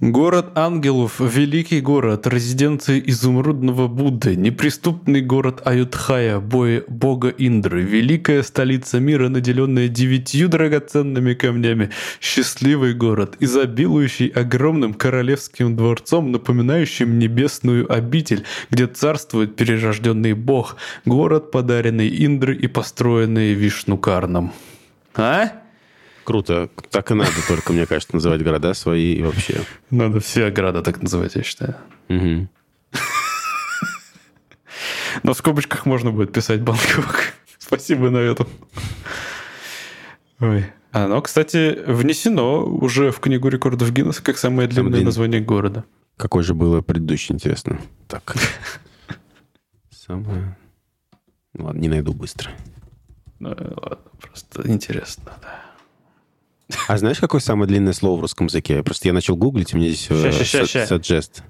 Город 0.00 0.58
ангелов– 0.58 1.14
великий 1.20 1.80
город, 1.80 2.26
резиденция 2.26 2.98
изумрудного 2.98 3.88
Будды, 3.88 4.36
неприступный 4.36 5.22
город 5.22 5.62
Аютхая, 5.64 6.38
боя 6.38 6.84
бога 6.86 7.30
Индры, 7.30 7.80
великая 7.80 8.42
столица 8.42 9.00
мира, 9.00 9.30
наделенная 9.30 9.88
девятью 9.88 10.50
драгоценными 10.50 11.32
камнями, 11.32 11.92
счастливый 12.20 12.92
город, 12.92 13.38
изобилующий 13.40 14.26
огромным 14.26 14.92
королевским 14.92 15.74
дворцом, 15.74 16.30
напоминающим 16.30 17.18
небесную 17.18 17.90
обитель, 17.90 18.44
где 18.70 18.86
царствует 18.86 19.56
перерожденный 19.56 20.34
бог, 20.34 20.76
город, 21.06 21.50
подаренный 21.50 22.22
Индры 22.22 22.54
и 22.54 22.66
построенный 22.66 23.54
Вишнукарном. 23.54 24.52
А? 25.14 25.52
Круто. 26.26 26.68
Так 26.90 27.12
и 27.12 27.14
надо 27.14 27.30
только, 27.46 27.72
мне 27.72 27.86
кажется, 27.86 28.16
называть 28.16 28.42
города 28.42 28.74
свои 28.74 29.14
и 29.14 29.22
вообще. 29.22 29.60
Надо 29.90 30.18
все 30.18 30.50
города 30.50 30.82
так 30.82 31.00
называть, 31.00 31.36
я 31.36 31.44
считаю. 31.44 31.76
Угу. 32.08 32.48
Но 35.22 35.34
в 35.34 35.38
скобочках 35.38 35.86
можно 35.86 36.10
будет 36.10 36.32
писать 36.32 36.62
Бангкок. 36.62 37.32
Спасибо 37.58 38.10
на 38.10 38.18
этом. 38.18 38.48
Ой. 40.40 40.66
Оно, 40.90 41.22
кстати, 41.22 41.78
внесено 41.86 42.64
уже 42.64 43.12
в 43.12 43.20
книгу 43.20 43.46
рекордов 43.48 43.92
Гиннесса 43.92 44.20
как 44.20 44.36
самое 44.36 44.68
длинное 44.68 44.94
длин... 44.94 45.04
название 45.04 45.40
города. 45.40 45.84
Какое 46.16 46.42
же 46.42 46.54
было 46.54 46.80
предыдущее, 46.80 47.36
интересно? 47.36 47.80
Так. 48.08 48.34
Самое... 49.90 50.58
Ладно, 51.56 51.78
не 51.78 51.88
найду 51.88 52.12
быстро. 52.12 52.50
Ну, 53.38 53.50
ладно, 53.50 54.10
просто 54.20 54.68
интересно, 54.68 55.32
да. 55.40 55.65
А 56.88 56.98
знаешь, 56.98 57.20
какое 57.20 57.40
самое 57.40 57.68
длинное 57.68 57.92
слово 57.92 58.18
в 58.18 58.22
русском 58.22 58.48
языке? 58.48 58.82
Просто 58.82 59.06
я 59.08 59.14
начал 59.14 59.36
гуглить, 59.36 59.72
у 59.74 59.76
меня 59.76 59.90
здесь 59.90 60.08
suggest. 60.10 61.42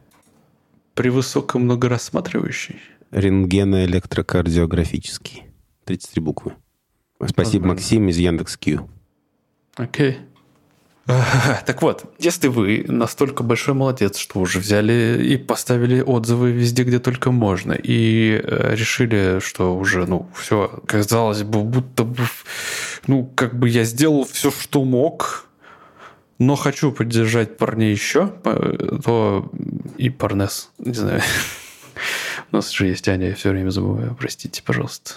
При 0.94 1.08
высоком 1.10 1.62
многорассматривающий? 1.62 2.80
Рентгено-электрокардиографический. 3.12 5.44
33 5.84 6.22
буквы. 6.22 6.54
Спасибо, 7.26 7.68
Максим 7.68 8.08
из 8.08 8.18
Яндекс.Кью. 8.18 8.90
Окей. 9.76 10.12
Okay. 10.12 10.16
Так 11.66 11.82
вот, 11.82 12.12
если 12.18 12.48
вы 12.48 12.84
настолько 12.88 13.44
большой 13.44 13.74
молодец, 13.74 14.16
что 14.16 14.40
уже 14.40 14.58
взяли 14.58 15.22
и 15.22 15.36
поставили 15.36 16.00
отзывы 16.00 16.50
везде, 16.50 16.82
где 16.82 16.98
только 16.98 17.30
можно, 17.30 17.72
и 17.72 18.40
э, 18.42 18.74
решили, 18.74 19.38
что 19.40 19.76
уже, 19.76 20.04
ну, 20.06 20.28
все, 20.34 20.82
казалось 20.86 21.44
бы, 21.44 21.62
будто 21.62 22.02
бы, 22.02 22.24
ну, 23.06 23.24
как 23.34 23.58
бы 23.58 23.68
я 23.68 23.84
сделал 23.84 24.24
все, 24.24 24.50
что 24.50 24.84
мог, 24.84 25.46
но 26.38 26.56
хочу 26.56 26.92
поддержать 26.92 27.56
парней 27.56 27.92
еще, 27.92 28.28
то 29.04 29.50
и 29.96 30.10
парнес, 30.10 30.70
не 30.78 30.94
знаю, 30.94 31.22
У 32.52 32.56
нас 32.56 32.70
же 32.70 32.86
есть 32.86 33.08
Аня, 33.08 33.28
я 33.28 33.34
все 33.34 33.50
время 33.50 33.70
забываю. 33.70 34.16
Простите, 34.18 34.62
пожалуйста. 34.62 35.14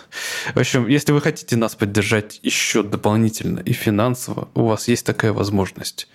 В 0.54 0.60
общем, 0.60 0.88
если 0.88 1.12
вы 1.12 1.22
хотите 1.22 1.56
нас 1.56 1.76
поддержать 1.76 2.39
еще 2.42 2.84
дополнительно 2.84 3.60
и 3.60 3.74
финансово, 3.74 4.50
у 4.56 4.65
вас 4.65 4.88
есть 4.88 5.06
такая 5.06 5.32
возможность. 5.32 6.08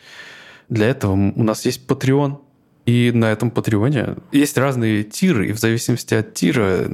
Для 0.69 0.89
этого 0.89 1.13
у 1.13 1.43
нас 1.43 1.65
есть 1.67 1.87
Patreon, 1.87 2.41
и 2.87 3.13
на 3.13 3.33
этом 3.33 3.51
Патреоне 3.51 4.17
есть 4.31 4.59
разные 4.59 5.05
тиры, 5.05 5.49
и 5.49 5.53
в 5.53 5.59
зависимости 5.59 6.15
от 6.15 6.35
тира, 6.35 6.89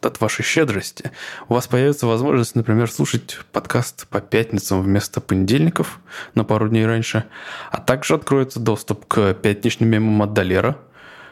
от 0.00 0.20
вашей 0.20 0.44
щедрости, 0.44 1.12
у 1.48 1.54
вас 1.54 1.66
появится 1.66 2.06
возможность, 2.06 2.54
например, 2.56 2.90
слушать 2.90 3.38
подкаст 3.52 4.08
по 4.08 4.20
пятницам 4.20 4.82
вместо 4.82 5.20
понедельников 5.20 6.00
на 6.34 6.44
пару 6.44 6.68
дней 6.68 6.86
раньше, 6.86 7.24
а 7.70 7.80
также 7.80 8.14
откроется 8.14 8.58
доступ 8.58 9.06
к 9.06 9.34
пятничным 9.34 9.88
мемам 9.88 10.22
от 10.22 10.32
Долера. 10.32 10.78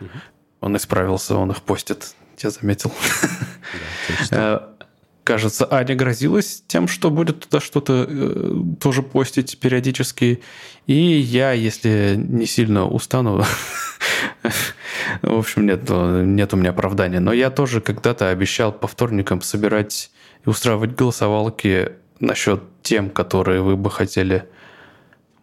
Угу. 0.00 0.08
Он 0.60 0.76
исправился, 0.76 1.36
он 1.36 1.50
их 1.50 1.62
постит 1.62 2.14
я 2.42 2.50
заметил. 2.50 2.92
Э, 4.30 4.60
кажется, 5.24 5.66
Аня 5.70 5.94
грозилась 5.94 6.62
тем, 6.66 6.86
что 6.86 7.10
будет 7.10 7.40
туда 7.40 7.60
что-то 7.60 8.06
э, 8.08 8.54
тоже 8.80 9.02
постить 9.02 9.58
периодически. 9.58 10.42
И 10.86 10.94
я, 10.94 11.52
если 11.52 12.14
не 12.16 12.46
сильно 12.46 12.86
устану, 12.86 13.42
в 15.22 15.38
общем, 15.38 15.66
нет, 15.66 15.88
нет 15.88 16.54
у 16.54 16.56
меня 16.56 16.70
оправдания. 16.70 17.20
Но 17.20 17.32
я 17.32 17.50
тоже 17.50 17.80
когда-то 17.80 18.28
обещал 18.28 18.72
по 18.72 18.86
вторникам 18.86 19.42
собирать 19.42 20.10
и 20.44 20.48
устраивать 20.48 20.94
голосовалки 20.94 21.92
насчет 22.20 22.62
тем, 22.82 23.10
которые 23.10 23.62
вы 23.62 23.76
бы 23.76 23.90
хотели, 23.90 24.48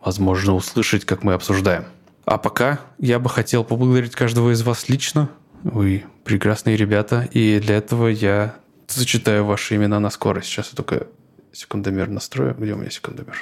возможно, 0.03 0.53
услышать, 0.55 1.05
как 1.05 1.23
мы 1.23 1.33
обсуждаем. 1.33 1.85
А 2.25 2.37
пока 2.37 2.79
я 2.99 3.19
бы 3.19 3.29
хотел 3.29 3.63
поблагодарить 3.63 4.15
каждого 4.15 4.51
из 4.51 4.61
вас 4.61 4.87
лично 4.87 5.29
вы 5.63 6.05
прекрасные 6.23 6.77
ребята, 6.77 7.27
и 7.31 7.59
для 7.59 7.77
этого 7.77 8.07
я 8.07 8.55
зачитаю 8.99 9.45
ваши 9.45 9.75
имена 9.75 9.99
на 9.99 10.09
скорость. 10.09 10.47
Сейчас 10.47 10.69
я 10.71 10.75
только 10.75 11.07
секундомер 11.51 12.09
настрою. 12.09 12.55
Где 12.57 12.73
у 12.73 12.77
меня 12.77 12.89
секундомер? 12.89 13.37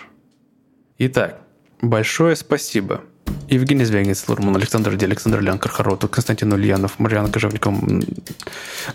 Итак, 0.97 1.41
большое 1.81 2.35
спасибо 2.35 3.01
Евгений 3.47 3.83
Звягинец, 3.83 4.27
Лурман, 4.27 4.55
Александр 4.55 4.95
Ди, 4.95 5.05
Александр 5.05 5.41
Лян, 5.41 5.57
Кархарот, 5.57 6.07
Константин 6.09 6.53
Ульянов, 6.53 6.99
Марьяна 6.99 7.31
Кожевников, 7.31 7.73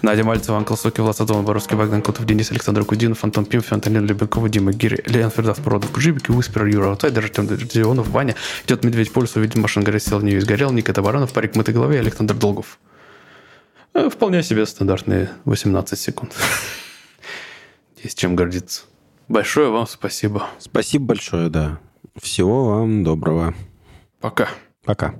Надя 0.02 0.24
Мальцева, 0.24 0.58
Анкл 0.58 0.74
Соки, 0.74 1.00
Влад 1.00 1.16
Садон, 1.16 1.44
Боровский, 1.44 1.76
Богдан 1.76 2.02
Котов, 2.02 2.24
Денис 2.24 2.50
Александр 2.50 2.84
Кудинов, 2.84 3.24
Антон 3.24 3.46
Пимф, 3.46 3.72
Антонин 3.72 4.06
Любенкова, 4.06 4.48
Дима 4.48 4.72
Гири, 4.72 5.02
Леон 5.06 5.30
Фердас, 5.30 5.58
Породов, 5.58 5.90
Кужибики, 5.90 6.30
Уиспер, 6.30 6.66
Юра 6.66 6.90
Аутайдер, 6.90 7.24
Артем 7.24 7.46
Дионов, 7.46 8.08
Ваня, 8.08 8.36
идет 8.64 8.84
Медведь 8.84 9.12
Пульс, 9.12 9.34
увидел 9.36 9.60
машин 9.60 9.82
горит, 9.82 10.02
сел, 10.02 10.20
не 10.20 10.38
сгорел, 10.38 10.70
Никита 10.72 11.02
Баранов, 11.02 11.32
Парик 11.32 11.56
Мытой 11.56 11.74
Голове, 11.74 11.98
Александр 11.98 12.34
Долгов. 12.34 12.78
Э, 13.94 14.10
вполне 14.10 14.42
себе 14.42 14.66
стандартные 14.66 15.30
18 15.44 15.98
секунд. 15.98 16.34
Есть 18.02 18.18
чем 18.18 18.34
гордиться. 18.34 18.82
Большое 19.28 19.70
вам 19.70 19.86
спасибо. 19.86 20.48
Спасибо 20.58 21.06
большое, 21.06 21.48
да. 21.48 21.78
Всего 22.16 22.64
вам 22.66 23.04
доброго. 23.04 23.54
Пока. 24.20 24.48
Пока. 24.84 25.14